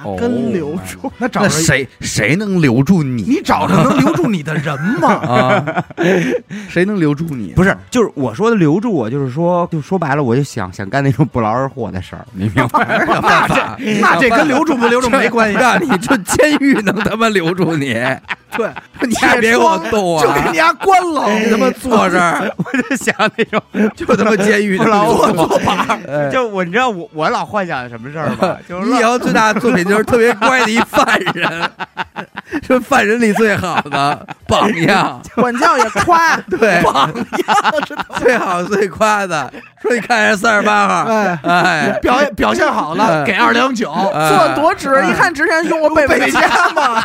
[0.04, 5.08] 把根留住， 那找着那谁谁能留住你你找着能留住你的人吗？
[5.26, 5.84] 啊？
[6.68, 7.52] 谁能留住你？
[7.54, 13.20] 不是，就是我说的留住我，就是说，就说白了，我就想想干那种不劳而获的事儿，你明白吗？
[13.22, 17.94] 那这那这跟留住不留住没关系，那你就监狱能他妈留住你，
[18.56, 18.70] 对，
[19.06, 20.22] 你还别给我动啊！
[20.22, 21.28] 就给你家关了。
[21.38, 23.62] 你他妈坐这儿，我就想那种，
[23.94, 25.98] 就他妈监狱坐把。
[26.08, 28.56] 哎就我，你知道我我老幻想什么事儿吗？
[28.68, 31.70] 就是你以后最大的作品就是特别乖的一犯人，
[32.66, 39.52] 是犯人里最好的榜样，管教也夸，对，榜样是最好最夸的。
[39.80, 43.92] 说你看人三十八号，哎，哎，表现表现好了，哎给二两酒。
[43.92, 47.04] 做多值，一看之前用过贝贝佳，家嘛，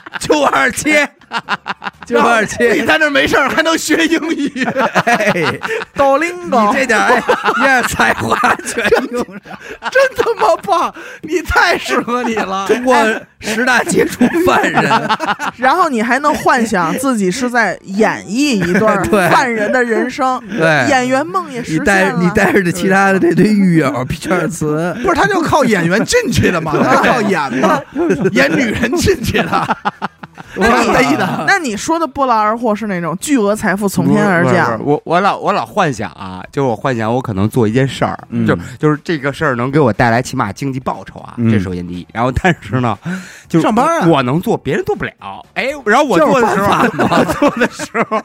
[0.19, 1.09] 就往上切，
[2.05, 2.81] 就往上你。
[2.81, 4.63] 在那没事儿还能学英语，
[5.05, 5.31] 哎，
[5.95, 7.23] 抖 林你狗，这点儿哎，
[7.57, 9.57] 你点才华全用上。
[9.91, 10.93] 真他妈棒！
[11.21, 12.67] 你太适合你了。
[12.67, 12.95] 中国
[13.39, 14.83] 十大杰出犯人，
[15.57, 21.85] 然后你还能幻想自己是在演绎一段对犯人的人生，对演员梦也实你现了。
[21.85, 27.81] 带你带着其他的这堆狱友皮尔茨，不是，他就靠演员进去的嘛，他靠演嘛，
[28.31, 29.77] 演女人进去的，
[30.55, 31.43] 那那你逮的。
[31.47, 42.07] 那你说的不劳而获是那种巨额财富从天而降，不是我我老我老幻想啊，就是我幻想我可能做一件事儿，嗯就就是这个事儿能给我带来起码经济报酬啊，嗯这首先第一。
[42.13, 42.97] 然后但是呢，
[43.47, 45.11] 就上班啊我能做，别人做不了。
[45.53, 48.21] 哎，然后我做的时候，我做的时候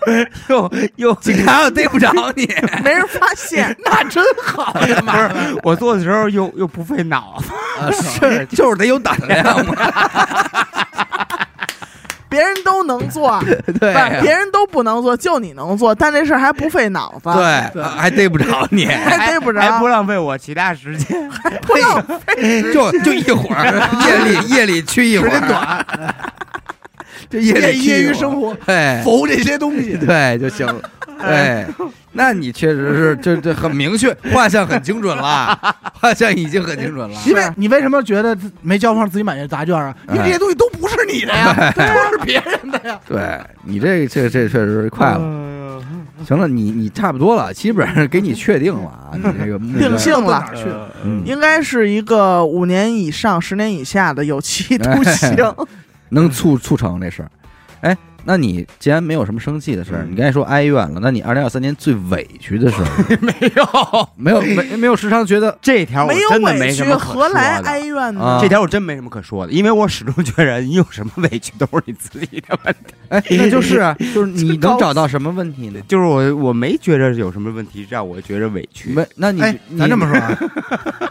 [0.49, 2.47] 又又警察又逮不着你。
[2.83, 3.75] 没人发现。
[3.85, 7.53] 那真好呀 不是我做的时候又又不费脑子。
[7.81, 9.75] 啊，是， 就是得有胆量嘛。
[12.37, 13.43] 别人都能做，
[13.81, 17.31] 对不是别人都不能做，就你能做，但这事儿还不费脑子，，
[17.73, 21.31] 对，还逮不着你， 还逮不着，还不浪费我其他时间。
[21.63, 25.87] 不浪费 就就一会儿，夜里夜里去一会儿，短，
[27.31, 29.97] 这夜业余生活，哎，缝这些东西。
[29.97, 30.91] 对就行了。
[31.23, 31.67] 哎，
[32.13, 35.59] 那你确实是这这很明确，画像很精准了，
[35.95, 37.19] 画像已经很精准了。
[37.27, 39.95] 因为你为什么觉得没交上自己满意的答卷啊？
[40.09, 42.99] 因为这些东西都不是你的呀， 都是别人的呀。
[43.07, 45.45] 对你这这这确实是快了。
[46.27, 50.45] 行了，你你差不多了，基本上给你确定了啊，你这个定性了
[51.25, 55.37] 应该是一个五年以上、十年以下的有期徒刑。
[56.11, 57.31] 能促促成这事儿。
[57.81, 57.97] 哎，
[58.27, 68.21] 那你既然没有什么生气的事儿，你刚才说哀怨了，那你二零二三年最委屈的事儿 没有没有没没有时常觉得这条我没有真的委屈，没什么可何来说的哀怨呢？
[68.21, 72.95] 啊这条我真没什么可说的，因为我始终觉得你有什么委屈都是你自己的问题。
[73.09, 75.81] 哎，那就是啊，就是你能找到什么问题呢？
[75.87, 78.91] 就是我我没觉着有什么问题让我觉着委屈。
[78.91, 80.37] 没，那你哎，你咱这么说啊，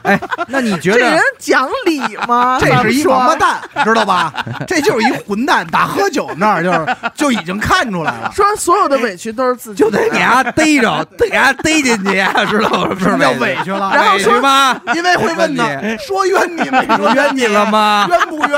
[0.04, 2.60] 哎，那你觉这人得讲理吗？
[2.60, 4.46] 这是一王八蛋，知道吧？
[4.68, 8.32] 这就是一混蛋，打喝酒那儿就是 就已经看出来了。
[8.34, 12.96] 说所有的委屈都是自己就得给他逮着，得给他逮进去，知道吗？
[13.00, 13.90] 什么叫委屈了？
[14.14, 14.80] 委屈吗？
[14.94, 15.58] 因为会问你，
[16.00, 18.08] 说冤你没说冤你了吗？
[18.10, 18.50] 冤不冤？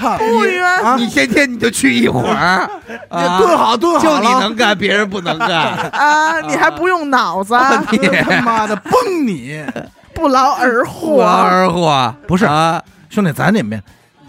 [0.00, 5.48] 操， 不冤啊你天天你就去一会儿，你啊蹲好蹲好就，你能干，别人不能干。
[5.92, 7.56] 啊，你还不用脑子，
[7.90, 9.64] 你他妈的崩你！
[10.14, 11.42] 不劳而获不劳。
[11.42, 12.82] 而获不是啊？
[13.10, 13.82] 兄弟，咱这边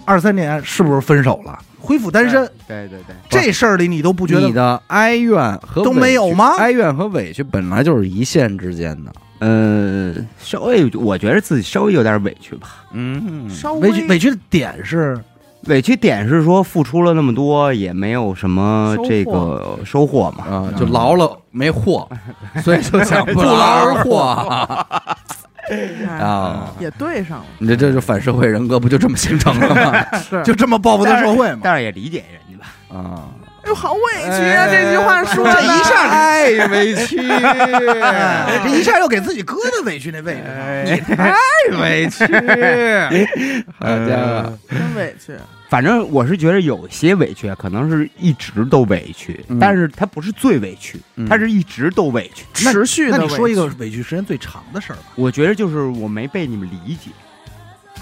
[0.05, 1.57] 二三年是不是分手了？
[1.79, 4.47] 恢复单身对对对，这事儿里，你都不觉得？
[4.47, 9.11] 你的哀怨和都没有吗哀怨和委屈本来就是一线之间的。
[9.39, 12.83] 呃，稍微我觉得自己稍微有点委屈吧。
[12.91, 15.15] 嗯，稍微委屈委屈的点是，
[15.67, 20.43] 委屈点是说付出了那么多，也没有什么这个收获嘛。
[20.45, 22.09] 啊，就劳了没获，
[22.63, 24.85] 所以就想不劳而获。
[25.69, 30.05] 哎啊，也对上了，你这这就反社会人格不就这么形成了吗？
[30.17, 31.59] 是就这么报复的社会嘛。
[31.63, 32.67] 但是也理解人家吧。
[32.89, 33.27] 啊，
[33.63, 34.67] 哎呦，好委屈啊！
[34.69, 40.35] 这句话说的，这一下太委屈， 哎这一下又给自己搁在委屈那位
[40.85, 41.17] 置上。
[41.17, 41.35] 太
[41.81, 42.25] 委屈，
[43.77, 45.33] 好家伙，真委屈。
[45.69, 52.45] 反正我是觉得有些委屈，可能是一直都委屈，嗯但是他不是最委屈，嗯他是一直都委屈。
[52.63, 53.17] 那持续的。
[53.17, 55.03] 那你说一个委屈时间最长的事儿吧？
[55.15, 57.11] 我觉得就是我没被你们理解，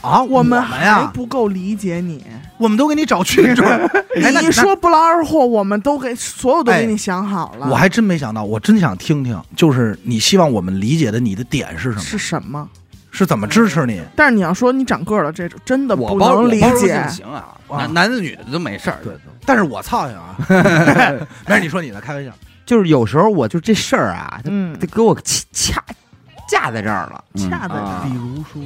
[0.01, 2.23] 啊，我们还，不够理解你。
[2.57, 3.63] 我们都给你找去处。
[4.15, 7.65] 你说不劳而获，我们都给所有都给你想好了。
[7.65, 12.01] 那我还真没想到，我真想听听，就是你希望我们理解的你的点是什么？
[12.01, 12.69] 是什么？
[13.15, 14.01] 是怎么支持你？
[14.15, 17.09] 但是你要说你长个儿了，这种真的不我包能理我包容解性。
[17.09, 19.13] 行啊，啊男男的女的都没事儿，对
[19.45, 20.35] 但是我操心啊！
[21.47, 22.31] 没事，你说你的，开玩笑。
[22.65, 25.15] 就是有时候我就这事儿啊，就给我
[25.51, 25.81] 掐
[26.49, 27.23] 架在这儿了。
[27.35, 27.49] 嗯。
[27.49, 28.05] 恰的啊。
[28.05, 28.61] 比如说，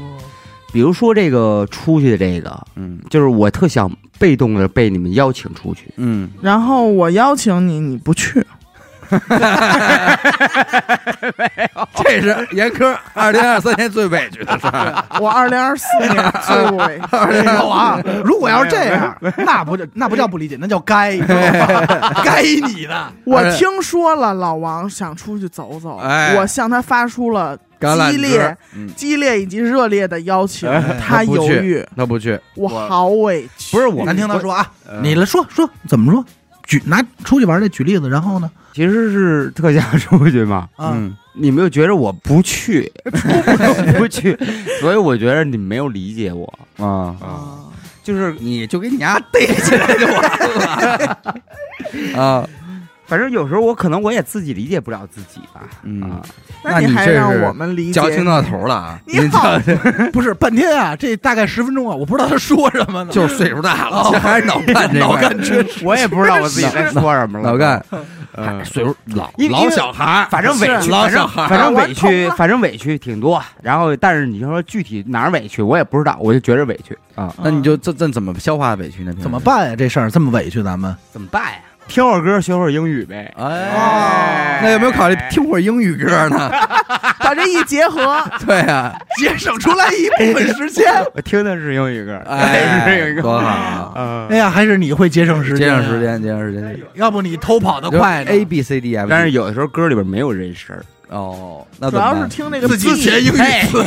[0.73, 2.99] 比如说这个出去的这个，嗯。
[3.09, 8.45] 就是我特想被动的被你们邀请出去，嗯，然后我邀请你，你不去，
[12.03, 17.45] 这是严科二零二三年最委屈的事儿， 我二零二四年最委屈。
[17.45, 21.17] 有啊，如果要是这样，那不就那不叫不理解，那叫该，
[22.23, 23.13] 该你的。
[23.25, 27.57] 我听说了，老王想出去走走，哎我向他发出了
[28.11, 33.75] 激烈、嗯，激烈以及热烈的邀请，他犹豫，他不去，我好委屈。
[33.75, 36.23] 不是我咱听他说啊，呃你来说说怎么说？
[36.65, 38.49] 举拿出去玩这举例子，然后呢？
[38.79, 40.69] 其实是特价出去嘛。
[40.77, 42.89] 啊，嗯，你们又觉得我不去，
[43.99, 44.37] 不去，
[44.79, 46.47] 所以我觉得你没有理解我。
[46.77, 47.59] 啊，啊，
[48.01, 50.21] 就是你就给你丫逮起来就完
[50.55, 51.17] 了
[52.23, 52.47] 啊，
[53.05, 55.59] 反正有时候我可能我也自己理解不了自己吧。
[55.83, 56.21] 嗯啊，
[56.63, 57.91] 那你还让你这是我们理解？
[57.99, 58.99] 矫情到头了啊！
[59.05, 59.75] 你好这
[60.13, 63.11] 不是半天啊，这大概十分钟啊，我不知道他说什么呢。
[63.11, 65.83] 就是岁数大了，这还是脑干这脑干缺失。
[65.85, 67.49] 我也不知道我自己在说什么了。
[67.51, 67.83] 脑干，
[68.39, 73.41] 嗯，岁数老老小孩，反正委屈，老反正小孩反正委屈，反正委屈挺多。
[73.61, 77.33] 然后，但是你说具体哪儿委屈，我也不知道，我就觉着委屈啊。
[77.43, 79.13] 那你就这这怎么消化委屈呢？
[79.21, 79.39] 怎么？
[79.39, 79.75] 办呀？
[79.75, 81.59] 这事儿这么委屈，咱们怎么办呀？
[81.89, 83.33] 听会儿歌，学会儿英语呗。
[83.35, 86.49] 哎，那有没有考虑听会儿英语歌呢？
[87.19, 90.85] 把这一结合， 对啊，节省出来一部分时间。
[91.13, 93.21] 我听的是英语歌，哎是英语，歌。
[93.23, 93.91] 多好啊！
[93.95, 95.99] 嗯哎，呀，还是你会节省时间，节省时。
[95.99, 96.79] 间，节省时间。
[96.93, 102.27] 要不你偷跑的快，A B C D F，但是有的时候歌里边没有人声儿，哦，那主要是？
[102.27, 103.37] 听那个自己 beat 填英语
[103.67, 103.83] 词，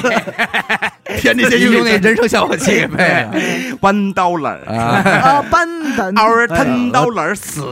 [1.20, 1.74] 填这些英语。
[1.76, 3.28] 用那人生效果器呗。
[3.80, 7.62] one dollar，啊，啊，班的 our ten dollars，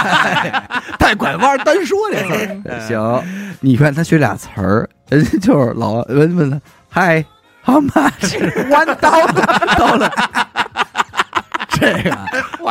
[0.98, 3.22] 带拐弯单说这事儿，行，
[3.60, 6.58] 你看他学俩词儿，人家就是老问问他，
[6.88, 7.24] 嗨
[7.64, 8.68] ，how much？
[8.70, 9.26] 弯刀
[9.76, 10.10] 到了。
[11.84, 12.16] 这个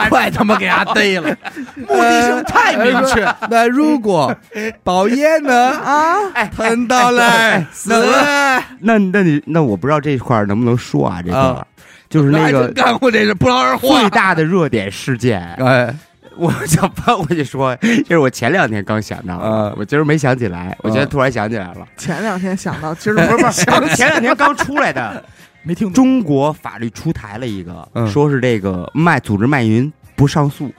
[0.09, 1.36] 快他妈给他逮了，
[1.76, 3.24] 目的性太明确。
[3.24, 4.36] 呃那如果
[4.84, 5.53] 宝爷呢？
[5.53, 8.61] 啊，疼到了，死了。
[8.80, 11.22] 那那你那我不知道这块儿能不能说啊？
[11.22, 11.68] 这块儿啊
[12.09, 13.99] 就是那个干过这是不劳而获。
[13.99, 15.93] 最大的热点事件，哎，
[16.36, 25.24] 我想翻过去说，这是我前两天刚想到啊的，我今儿没想起来，我今天突然想起来了，前两天想到，其实不是不是，前两天刚出来的，
[25.64, 25.93] 没听懂。
[25.93, 30.72] 中国法律出台了一个，嗯说是这个卖组织卖淫不上诉，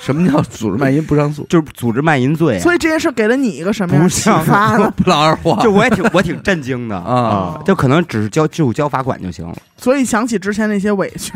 [0.00, 1.44] 什么叫组织卖淫不上诉？
[1.50, 2.60] 就是组织卖淫罪啊。
[2.60, 4.92] 所以这件事给了你一个什么样的启发呢？
[4.96, 5.58] 不劳而获。
[5.62, 11.32] 就我也挺 我挺震惊的啊就可能只是交就交罚款就行了，所以想起之前那些委屈，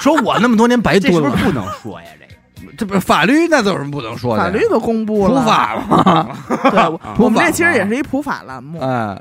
[0.00, 2.06] 说我那么多年白这是蹲了，不是不能说呀？
[2.18, 4.42] 这个这不是法律，那有什么不能说的？
[4.42, 6.36] 法律都公布了，普法嘛，
[6.70, 9.20] 对，我我们这其实也是一普法栏目哎，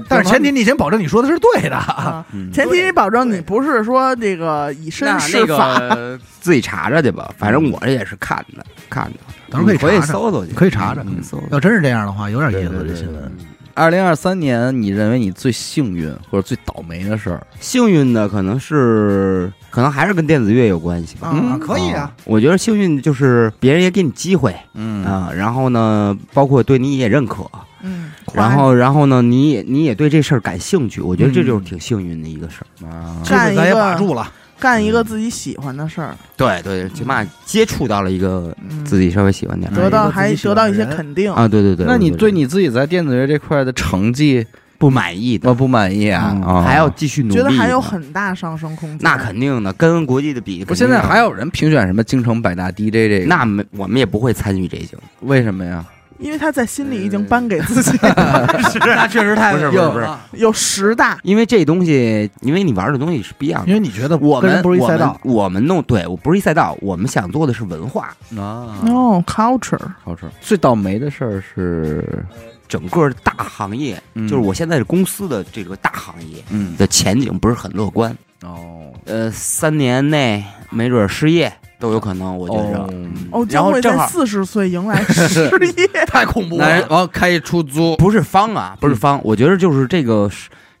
[0.00, 1.76] 给，但是前提你先保证你说的是对的。
[1.76, 9.18] 啊，嗯前提你保证你不是说这个以身那试那法， 个自己查查去吧，反正我这也是看的看的，
[9.50, 11.44] 到时候可以搜搜去，可以查查嗯搜搜。
[11.50, 12.84] 要真是这样的话，有点意思。
[12.86, 13.32] 这新闻
[13.74, 17.46] 二零二三年，你认为你最幸运或者最倒霉的事儿？
[17.60, 21.30] 幸运的可能是，可能还是跟电子乐有关系吧。
[21.34, 22.10] 嗯啊，可以啊。
[22.24, 27.44] 我觉得幸运就是别人也给你机会嗯啊，然后呢，包括对你也认可，
[27.86, 32.86] 嗯，然后然后呢，你也你也对这事儿感兴趣，我觉得这就是嗯挺幸运的一个事儿。
[32.88, 41.86] 啊，干一这次咱也把个住了，干一个自己喜欢的事儿，对对，起码接触到了一个嗯自己稍微喜欢点儿得到还得到一些肯定啊，对对对。
[41.86, 44.44] 那你对你自己在电子乐这块的成绩
[44.78, 46.62] 不满意的我不满意啊？
[46.62, 48.98] 还要继续努力，觉得还有很大上升空间。
[49.00, 53.26] 那肯定的，跟国际的比，不，现在还有有人评选什么京城百大 DJ 这个？
[53.26, 54.88] 那没我们也不会参与这些。
[55.20, 55.84] 为什么呀？
[56.18, 58.46] 因为他在心里已经颁给自己了。
[58.86, 60.04] 那确实太不是不是不是。
[60.04, 63.68] 啊有十大，因为这东西，因为你玩的东西是不一样的。
[63.68, 70.28] 因为你觉得我们跟人不是一赛道，我们我们弄对我不是一赛道，我们想做的是文化，啊，哦 culture culture。
[70.40, 72.24] 最倒霉的事儿是，
[72.68, 74.28] 整个大行业，嗯。
[74.28, 78.14] 就是我现在是公司的这个大行业嗯，的前景不是很乐观。
[78.42, 82.78] 哦，呃，三年内没准失业都有可能，我觉着。
[82.78, 82.90] 哦
[83.32, 85.88] 哦，然将会在后正好四十岁迎来失 业。
[86.06, 86.88] 太恐怖男人了。
[86.88, 90.30] 完开出租，不是方啊，不是方，我觉得就是这个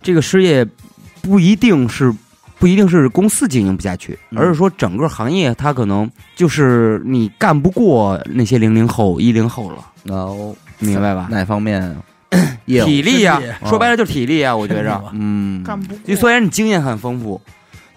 [0.02, 0.66] 这个失业
[1.22, 2.12] 不一定是
[2.58, 11.28] 不一定是公司经营不下去，嗯而是说整个行业它可能就是你干不过那些零零后、一零后了，哦，明白吧？
[11.30, 11.94] 哪方面？
[12.66, 15.00] 体力呀、说白了就是体力啊，我觉着。
[15.12, 17.40] 嗯，干不过就虽然你经验很丰富，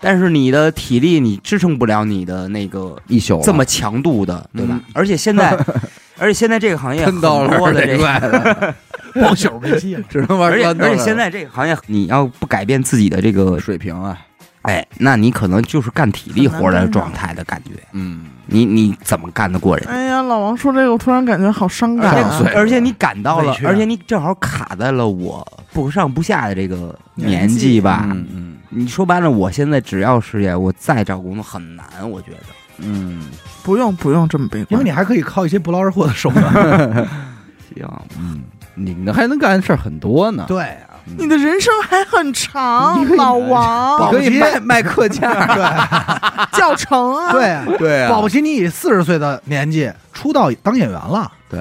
[0.02, 4.76] 但是你的体力你支撑不了你的那个一宿这么强度的，对吧？
[4.76, 4.82] 嗯。
[4.94, 5.52] 而且现在，
[6.18, 8.76] 而且现在这个行业很喷到了多的这个，
[9.22, 10.04] 包宿没戏了。
[10.10, 14.18] 只能玩而且而且现在这个行业，你要不改变自己的这个，水平啊，
[14.62, 19.88] 哎，那你可能就是干体力活的状态的感觉，嗯，你你怎么干得过人？
[19.88, 28.04] 哎呀，老王说这个，我突然感觉好伤感而啊而且你赶到了而且你正好卡在了我不上不下的这个年纪吧。
[28.06, 32.38] 嗯嗯你说白了，我现在只要失业，我再找工作很难，我觉得。
[32.82, 33.28] 嗯
[33.62, 36.44] 不用不用这么悲观因为，你还可以靠一些不劳而获的手段。
[37.76, 37.86] 行，
[38.18, 38.42] 嗯，
[38.74, 51.30] 你呢还能干的事儿很多呢，对啊，你的人生还很长老你王可以卖 卖课件儿， 教程啊，对啊，对啊，保不齐你以四十岁的年纪出道当演员了。
[51.50, 51.60] 对，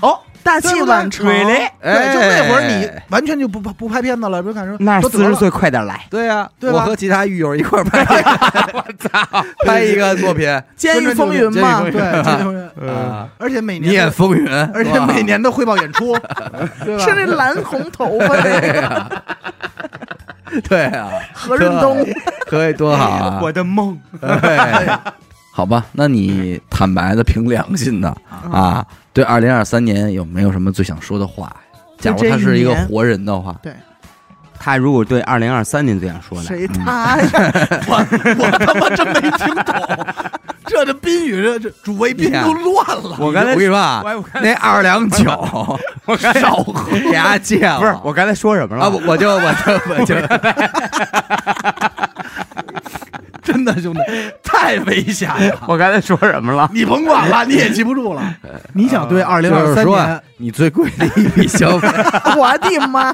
[0.00, 3.02] 哦，大器晚成，对嘞对，就那会儿你哎。
[3.10, 8.00] 完全就不不拍片子了，不看说那说四十岁快点来，对呀，我和其他狱友一块儿拍，
[8.72, 16.14] 我操，拍一个作品监狱风云嘛对监狱，对，这就是啊，而且每年你演风云，而且每年的汇报演出，
[16.98, 18.28] 是那蓝红头发。
[18.36, 19.10] 那 个
[20.68, 22.04] 对啊，何润东，
[22.46, 23.38] 可以多好啊！
[23.42, 23.98] 我的梦。
[24.20, 24.98] 哎。
[25.54, 28.08] 好吧，那你坦白的、凭良心的
[28.50, 31.54] 啊，对二零二三年有没有什么最想说的话？
[31.98, 33.72] 假如他是一个活人的话，对
[34.58, 37.28] 他如果对二零二三年最想说的，谁他呀？
[37.86, 37.96] 我
[38.42, 39.74] 我他妈真没听懂，
[40.66, 43.16] 这这宾语这这主谓宾都乱了。
[43.18, 44.02] 我刚才我跟你说啊
[44.40, 45.24] 那二两酒
[46.06, 47.78] 我少喝，给他戒了。
[47.78, 48.88] 不是我刚才说什么了？
[48.88, 50.14] 我就我就我就
[53.42, 54.00] 真的兄弟，
[54.42, 55.58] 太危险了。
[55.68, 56.70] 我刚才说什么了？
[56.72, 58.34] 你甭管了，你也记不住了。
[58.72, 61.88] 你想对二零就是二三年你最贵的一笔消费，
[62.38, 63.12] 我的妈！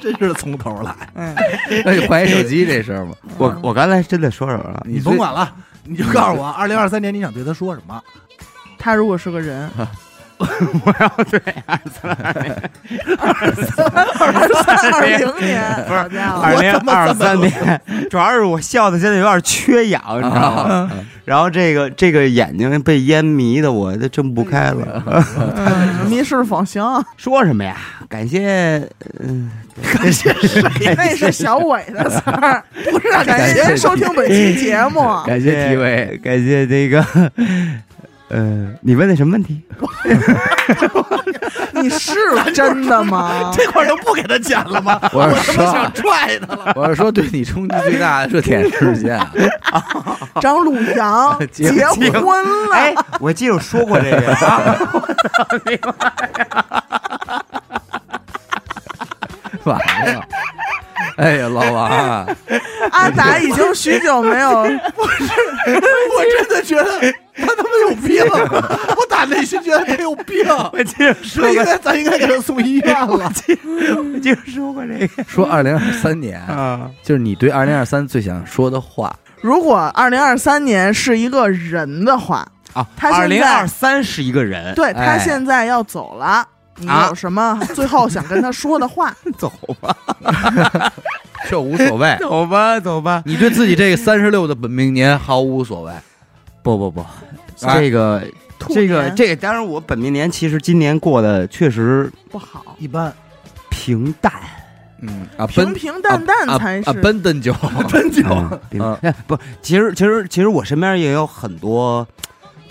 [0.00, 0.94] 真是从头来，
[1.84, 3.12] 那你换一手机这事儿嘛。
[3.38, 4.82] 我我刚才真的说什么了？
[4.84, 5.52] 你你甭管了，
[5.84, 8.02] 你就告诉我，二零二三年你想对他说什么？
[8.78, 9.68] 他如果是个人，
[10.38, 12.10] 我要对二三
[14.92, 17.80] 二零年，不是二零二三年，
[18.10, 20.90] 主要是我笑的现在有点缺氧，你知道吗？
[21.24, 25.02] 然后这个这个眼睛被烟迷的，我都睁不开了。
[26.08, 27.76] 迷失方向，说什么呀？
[28.08, 28.88] 感谢，
[29.20, 29.50] 嗯，
[29.98, 30.94] 感谢谁？
[30.96, 32.62] 那是小伟的词儿。
[32.84, 35.00] 不是感感谢收听本期节目。
[35.26, 37.04] 感谢体委，感谢这个，
[38.28, 39.62] 呃，你问的什么问题？
[41.72, 42.12] 你是
[42.52, 43.50] 真的吗？
[43.54, 44.98] 这块儿都不给他剪了吗？
[45.12, 46.72] 我我他妈是说想踹他了。
[46.76, 49.20] 我是说对你冲击最大的热点事件，
[50.40, 51.70] 张鲁阳结
[52.10, 54.76] 婚了，哎，我记得我说过这个啊，
[59.64, 59.78] 完
[60.14, 60.24] 了。
[61.22, 62.26] 哎呀，老王啊，
[62.92, 64.68] 阿达已经许久没有， 我
[66.38, 67.00] 真的觉得
[67.34, 68.22] 他他妈有病，
[68.96, 70.46] 我打内心觉得他有病。
[70.72, 73.08] 我记得说应该咱应该给他送医院了。
[73.08, 76.90] 我记得说过这个说二零二三年，啊。
[77.02, 79.14] 就是你对二零二三最想说的话。
[79.40, 86.46] 如果二零二三年是一个人的话，啊，他二零二三是一个人，对他哎现在要走了，
[86.76, 87.06] 你啊？
[87.08, 89.14] 有什么最后想跟他说的话？
[89.38, 89.50] 走
[89.80, 89.96] 吧，
[91.48, 93.22] 这无所谓， 走吧，走吧。
[93.24, 95.92] 你对自己这个三十六的本命年毫无所谓。
[96.62, 97.74] 不不不，啊？
[97.74, 98.22] 这个
[98.58, 103.12] 兔这个这个，当然我本命年其实今年过得确实不好，一般，
[103.70, 104.32] 平淡，
[105.00, 106.90] 嗯啊，平平淡淡才是。
[106.90, 107.54] 啊，奔登酒，
[107.88, 108.22] 真久。
[108.28, 112.06] 嗯平嗯哎不，其实其实其实我身边也有很多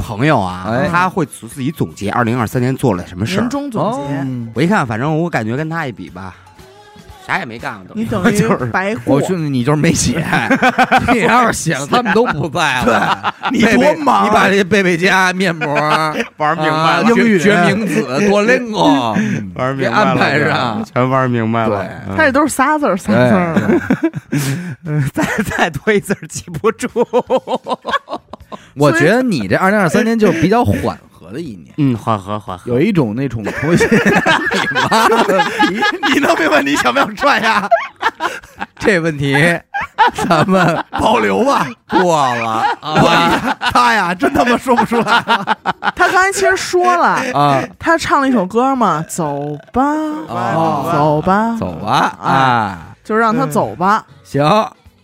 [0.06, 3.49] 朋友啊哎，他会自己总结二零二三年做了什么事儿年。
[3.49, 4.14] 终总结。
[4.22, 6.36] 嗯我一看，反正我感觉跟他一比吧，
[7.26, 9.22] 啥也没干过，你等于 就是白过我。
[9.24, 10.24] 去，你就是没写，
[11.12, 13.34] 你要是写了，他们都不在了。
[13.51, 15.74] 你贝贝多忙啊你把这贝贝佳面膜
[16.38, 19.16] 玩明白啊了，英语决决明子、多林哥，
[19.56, 20.84] 玩给安排上。
[20.86, 21.86] 全玩明白了。
[22.16, 23.56] 他这都是仨字儿仨字儿
[24.84, 26.88] 的，再再多一字儿记不住。
[28.78, 32.69] 我觉得你这二零二三年就是比较缓和的一年，嗯，缓和缓和。
[32.71, 35.80] 有一种那种重新你妈的你
[36.13, 37.67] 你能明白你想不想转呀？
[38.78, 39.34] 这问题，
[40.13, 41.65] 咱们保留吧。
[41.89, 43.57] 过了啊？
[43.71, 45.57] 他呀，真他妈说不出来了。
[45.95, 49.82] 他刚才其实说了，啊，他唱了一首歌嘛，走吧，
[50.28, 54.05] 哦走吧，走吧啊，就让他走吧。
[54.23, 54.43] 行。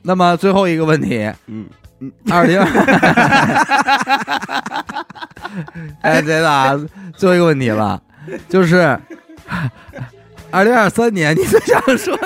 [0.04, 1.66] 那么最后一个问题，嗯，
[2.32, 2.60] 二零，
[6.02, 6.80] 哎，对了，
[7.16, 8.02] 最后一个问题了，
[8.50, 8.98] 就是
[10.50, 12.18] 二零二三年，你最想说？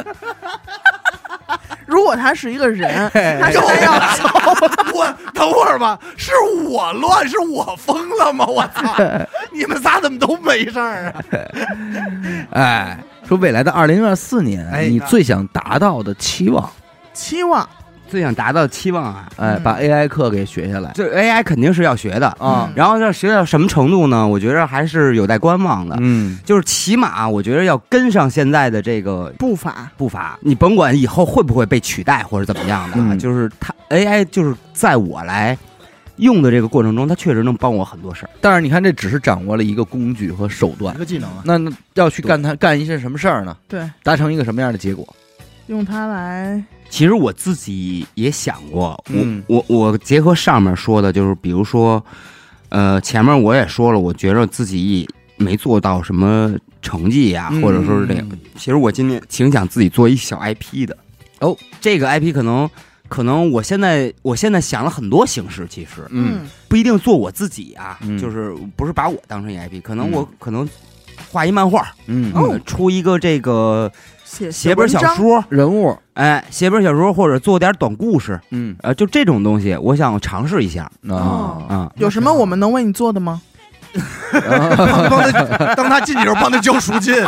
[1.85, 3.37] 如果他是一个人，哎。
[3.39, 6.31] 他现在要我等会儿吧，是
[6.67, 8.45] 我乱，是我疯了吗？
[8.45, 8.95] 我操！
[9.53, 11.13] 你们仨怎么都没事儿啊？
[12.51, 12.97] 哎，
[13.27, 16.67] 说未来的二零二四年，哎你最想达到的期望，
[17.13, 17.69] 期望，
[18.07, 22.27] 最想达到的期望啊，哎，嗯把 AI 课给学下来这 AI 肯定是要学的。
[22.39, 24.27] 啊，然后要学到什么程度呢？
[24.27, 25.95] 我觉得还是有待观望的。
[25.99, 30.37] 嗯就是起码，我觉得要跟上现在的这个步伐，步伐。
[30.41, 35.57] 你甭管以后会不会被取代或者怎么样的啊，嗯就是它 AI 就是在我来
[36.17, 38.29] 用的这个过程中，它确实能帮我很多事儿。
[38.39, 43.57] 但是你看，这只是掌握了一个工具和手段一，个技能啊，那那要去干它干一些什么事儿呢？
[43.67, 45.07] 对，达成一个什么样的结果？
[45.67, 49.43] 用它来，其实我自己也想过，嗯。
[49.47, 52.03] 我我我结合上面说的，就是比如说，
[52.69, 55.07] 呃，前面我也说了，我觉着自己
[55.37, 57.61] 没做到什么成绩呀、嗯。
[57.61, 58.37] 或者说是这个。
[58.55, 60.95] 其实我今年挺想自己做一小 IP 的。
[61.39, 62.69] 哦，这个 IP 可能
[63.09, 66.07] 可能我现在我现在想了很多形式，其实。
[66.09, 66.47] 嗯。
[66.67, 68.17] 不一定做我自己啊，嗯。
[68.17, 70.11] 就是不是把我当成一 IP，可能嗯。
[70.13, 70.67] 我可能
[71.31, 73.91] 画一漫画，嗯，呃出一个这个
[74.35, 81.91] 写写本小，说，人物，哎，写本小说或者做点短故事，嗯呃，就这种东西，我想尝试一下啊，啊。
[81.95, 83.41] 有什么我们能为你做的吗？
[84.31, 84.41] 帮
[85.09, 87.15] 帮他，当他进去的时候帮他交赎金。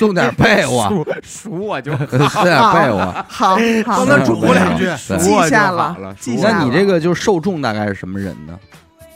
[0.00, 1.92] 送点被窝，数数我就
[2.28, 3.24] 送点被窝。
[3.28, 4.84] 好，好帮，他嘱咐两句。
[4.84, 5.96] 对记下了。
[6.42, 8.58] 那你这个就是受众大概是什么人呢？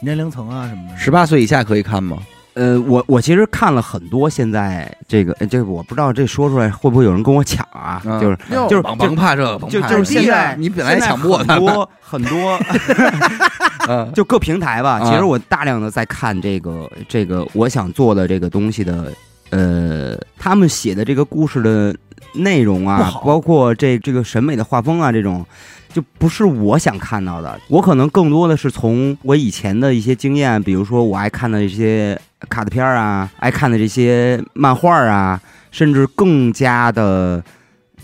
[0.00, 2.16] 年龄层啊什么的，十八岁以下可以看吗？
[2.54, 8.02] 呃，我我其实看了很多，现在这个呃这个我不知道这说出来会不会有人跟我抢啊？
[8.04, 8.38] 嗯就是
[8.68, 12.58] 就是甭甭怕这个，甭怕这就就是现在你本来也抢不过很多很多，
[13.88, 14.98] 嗯就各平台吧。
[15.00, 19.12] 啊其实我大量的在看这个这个我想做的这个东西的，
[19.50, 21.94] 呃，他们写的这个故事的
[22.34, 25.46] 内容啊好，包括这这个审美的画风啊，这种。
[25.92, 37.42] 就不是我想看到的，我可能更多的是从我以前的一些经验，比如说我爱看的这些卡通片儿啊，爱看的这些漫画啊，甚至更加的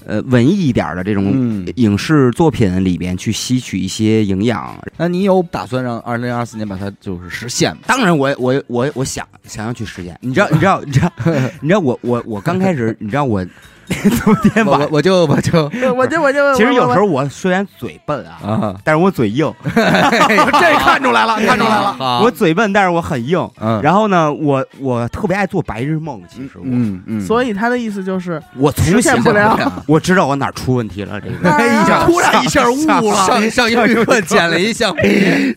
[0.05, 4.77] 呃文艺一点儿的这种嗯，影视作品里边去吸取一些营养。
[4.97, 7.83] 那你有打算让二零二四年把它就是实现吗？
[7.87, 10.19] 当然我，我我我想想要去实现。
[10.21, 11.13] 你知道，你知道，你知道，
[11.61, 13.45] 你知道我我我刚开始，你知道我
[13.87, 19.53] 昨天晚我就我就对我就我就其实有时候候我虽然嘴笨啊，啊，但是我嘴硬。
[19.75, 22.21] 这看出来了，看出来了。
[22.23, 23.49] 我嘴笨，但是我很硬。
[23.61, 26.21] 嗯，然后呢，我我特别爱做白日梦。
[26.29, 29.57] 其实我、嗯嗯，所以他的意思就是我从实现小不了
[29.87, 31.21] 我知道我哪儿出问题了。
[31.21, 34.95] 这个哎呀，突然一下悟了，上上英语课捡了一项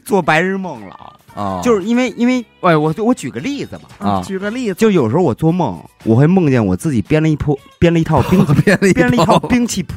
[0.06, 0.96] 做白日梦了，
[1.40, 3.90] 啊，就是因为因为哎，我我举个例子吧。
[4.00, 4.22] 啊。
[4.26, 9.94] 举个例子，就有时候我做梦，我会梦见我自己编了一套 编了一套兵编了编了一套套兵器谱。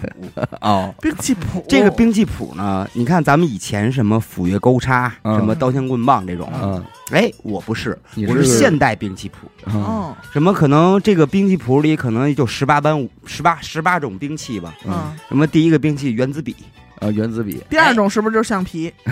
[0.61, 5.35] 哦， 兵器谱，这个兵器谱呢，你看咱们以前什么斧钺钩叉、嗯。
[5.37, 9.49] 什么刀枪棍棒这种，嗯，哎，我不是，你我是现代兵器谱。
[9.67, 9.85] 嗯。
[9.85, 14.75] 嗯什么可能这个兵器谱里可能也就十八般武十八十八种兵器吧。
[14.85, 16.55] 嗯嗯，什么第一个兵器原子笔，
[17.03, 18.93] 呃，原子笔，第二种是不是就是橡皮？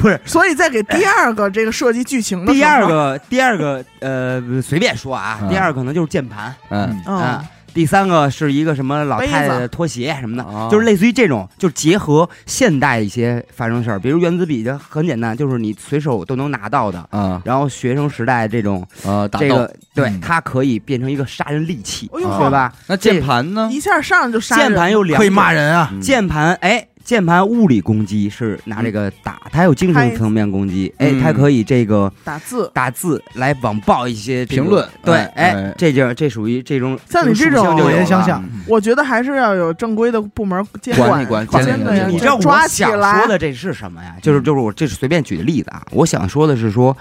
[0.00, 0.20] 不是。
[0.24, 5.48] 所以在给第二个这个设计剧情的时候第二，个第二个呃随便说啊，嗯。
[5.48, 6.54] 第二个可能就是键盘。
[6.68, 7.02] 嗯。
[7.06, 7.44] 嗯啊，
[7.74, 17.06] 第三个是一个什么老太太的拖鞋什么的，哦就是类似于这种，就是结合现代一些发生的事儿，比如原子笔就很简单，就是你随手都能拿到的。
[17.10, 22.72] 嗯然后学生时代这种呃，这个，对嗯，它可以变成一个杀人利器，哎呦啊对吧？
[22.86, 23.68] 那键盘呢？
[23.72, 31.20] 一下上就杀人键盘有两可以骂，人啊，嗯键盘哎，键盘物理攻击是拿这个打，它有精神层面攻击，哎，嗯。
[31.20, 34.86] 它可以这个打字，打字来网暴一些评论。
[35.02, 37.96] 对，哎这就这属于这种像你这种恶属性就有了。
[37.96, 38.42] 言相向。
[38.66, 43.18] 我觉得还是要有正规的部门监管理管管监管你知道抓我想起来。
[43.18, 44.16] 说的这是什么呀？
[44.22, 46.96] 就是就是我这是随便举的例子啊，我想说的是说，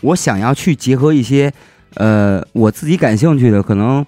[0.00, 1.52] 我想要去结合一些
[1.94, 4.04] 呃我自己感兴趣的，可能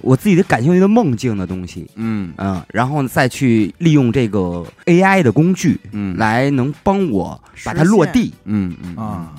[0.00, 2.32] 我自己的感兴趣的梦境的东西，嗯。
[2.36, 6.16] 嗯，然后再去利用这个 AI 的工具嗯。
[6.16, 8.32] 来能帮我把它落地。
[8.44, 8.96] 嗯嗯。
[8.96, 9.32] 啊，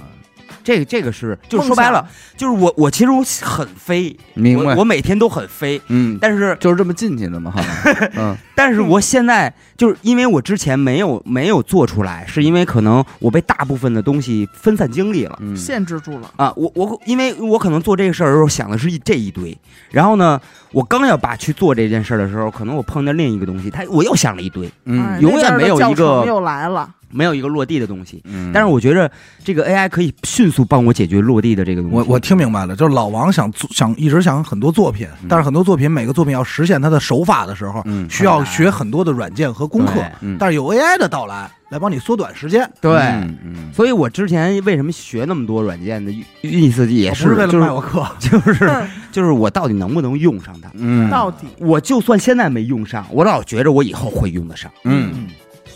[0.68, 15.38] 这个这个是，就是说白了，就是我我其实我很飞，明白我我每天都很飞，嗯，但是就是这么进去的嘛，好像 嗯但是我现在就是因为我之前没有没有做出来，是因为可能我被大部分的东西分散精力了。
[15.41, 16.30] 嗯限制住了。
[16.35, 19.57] 啊，我我因为我可能做这个事儿的时候想的是一这一堆，
[19.91, 20.41] 然后呢，
[20.73, 28.21] 我刚要把去做这件事儿的时候，可能我碰见另一个东西，他我又想了一堆，哎嗯永远没有一个又来了，没有一个落地的东西。
[28.25, 29.09] 嗯，但是我觉得
[29.43, 31.95] 这个 AI 可以迅速帮我解决落地的这个东西。
[31.95, 39.93] 我我听明白了，就是老王想做想一直想很多作品，但是很多作品每个作品要实现它的手法的时候，嗯需要学很多的软件和功课。
[40.21, 42.91] 嗯但是有 AI 的到来，来帮你缩短时间，对。
[42.91, 48.05] 嗯嗯所以我之前为什么学那么多软件的意意思也不是为了卖我课。
[48.19, 48.69] 就是
[49.11, 50.69] 就是我到底能不能用上它？
[50.73, 54.71] 嗯到底我就算现在没用上，我老觉着我以后会用得上。
[54.84, 55.27] 嗯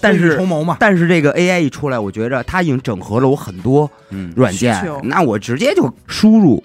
[0.01, 0.39] 但是
[0.79, 6.63] 但是这个 AI 一出来，我觉着它已经整合了我很多嗯软件那我直接就输入、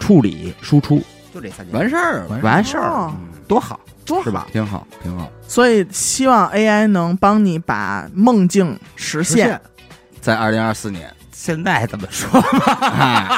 [0.00, 1.02] 处理、输出，
[1.32, 3.10] 就这三件完事儿，完完事儿
[3.46, 4.46] 多好，多是吧？
[4.52, 9.36] 挺好挺好，所以希望 AI 能帮你把梦境实现。
[9.36, 9.60] 实现
[10.20, 12.40] 在二零二四年，现在怎么说？
[12.80, 13.28] 哎，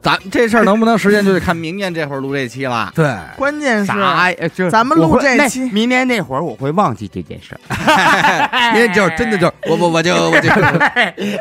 [0.00, 2.92] 咱这事儿能不能实现，就得看明年这会儿录这期了。
[2.94, 4.48] 对，关键是啥呀？
[4.54, 8.72] 就咱们录这期明年那会儿我会忘记这件事儿。
[8.76, 10.48] 因为就是真的就是我我我就我就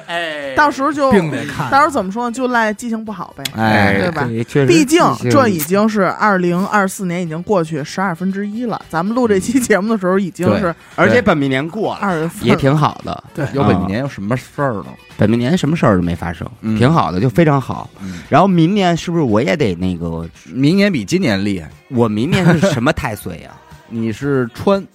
[0.08, 2.34] 哎 到时候就并得看到时候怎么说呢？
[2.34, 3.44] 就赖记性不好呗。
[3.56, 5.00] 哎对吧确实毕竟
[5.30, 13.24] 这已经是二零二四年已经过去十二分之一了，咱们录这期节目的时候已经是而且本命年过了，二月份，也挺好的。
[13.36, 14.88] 对有本命年有什么事儿呢？
[15.16, 17.90] 本命年什么事儿都没发生，嗯挺好的，就非常好。
[18.02, 20.26] 嗯然后明年是不是我也得那个？
[20.46, 21.70] 明年比今年厉害。
[21.90, 23.52] 我明年是什么太岁呀？
[23.90, 24.86] 你是川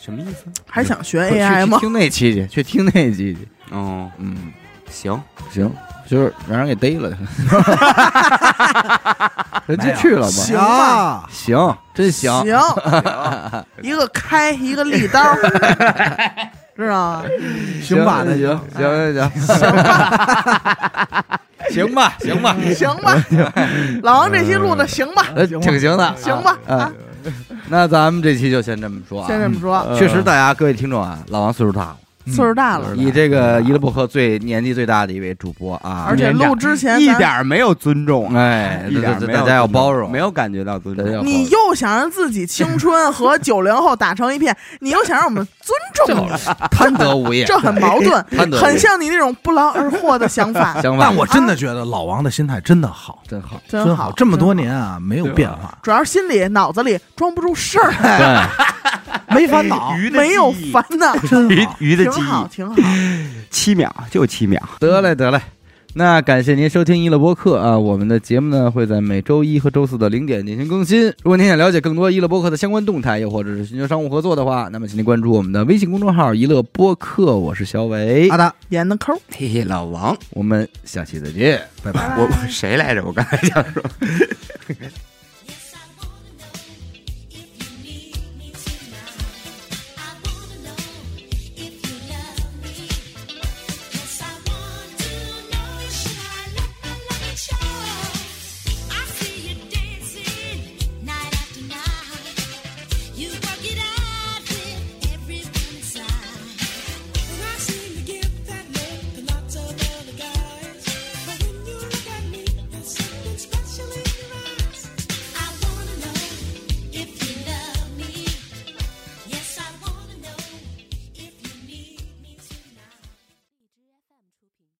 [0.00, 0.44] 什么意思？
[0.68, 1.86] 还想学 AI 吗去？
[1.86, 3.48] 听那期去，去听那期去。
[3.70, 4.36] 哦，嗯，
[4.90, 5.20] 行，
[5.50, 5.70] 行，
[6.08, 7.10] 就是让人给逮了，
[9.66, 11.28] 人家去了吧？
[11.30, 12.32] 行行，真行。
[12.42, 12.58] 行，
[13.82, 15.22] 一个开，一个立刀，
[16.76, 17.24] 知道吗？
[17.82, 19.30] 行吧，那行行行
[21.70, 23.16] 行吧，行吧，行吧，
[24.02, 26.74] 老王这期录的行吧，呃，挺行的，行吧啊。
[26.76, 26.92] 啊，
[27.68, 29.28] 那咱们这期就先这么说啊。
[29.28, 31.96] 先这么说，确实，大家各位听众啊，老王岁数大了，
[32.26, 41.24] 岁数大了，以这个一乐播客最年纪最大的一位主播啊，而且录之前一点没有尊重，哎，一点大家要包容，没有感觉到尊重。
[41.24, 46.30] 你又想让自己青春和九零后打成一片，你又想让我们尊重你，
[46.70, 57.92] 贪得无厌，这很矛盾 贪得，很像你那种不劳而获的想法，但我真的觉得老王的心态真的好，真好，真好，这么多年啊没有变化，主要是心里脑子里装不住事儿，
[59.28, 61.14] 对， 没烦恼， 没有烦恼，
[61.48, 62.74] 鱼鱼的记挺好，挺好。
[63.50, 64.60] 七秒就七秒。
[64.80, 65.40] 得嘞得嘞。
[65.94, 67.78] 那感谢您收听一乐播客啊！
[67.78, 71.04] 我们的节目呢会在每周一和周四的零点进行更新。
[71.22, 81.60] 如果您想了解更多一乐播客的相关动态，又或者是寻求商务合作的话，那么请您关注我们的微信公众号“一乐播客”，我是小伟阿，达，演的抠儿，嘿嘿，老王，我们下期再见。
[81.82, 82.16] 拜拜。
[82.16, 83.04] 我我谁来着？
[83.04, 83.82] 我刚才想说。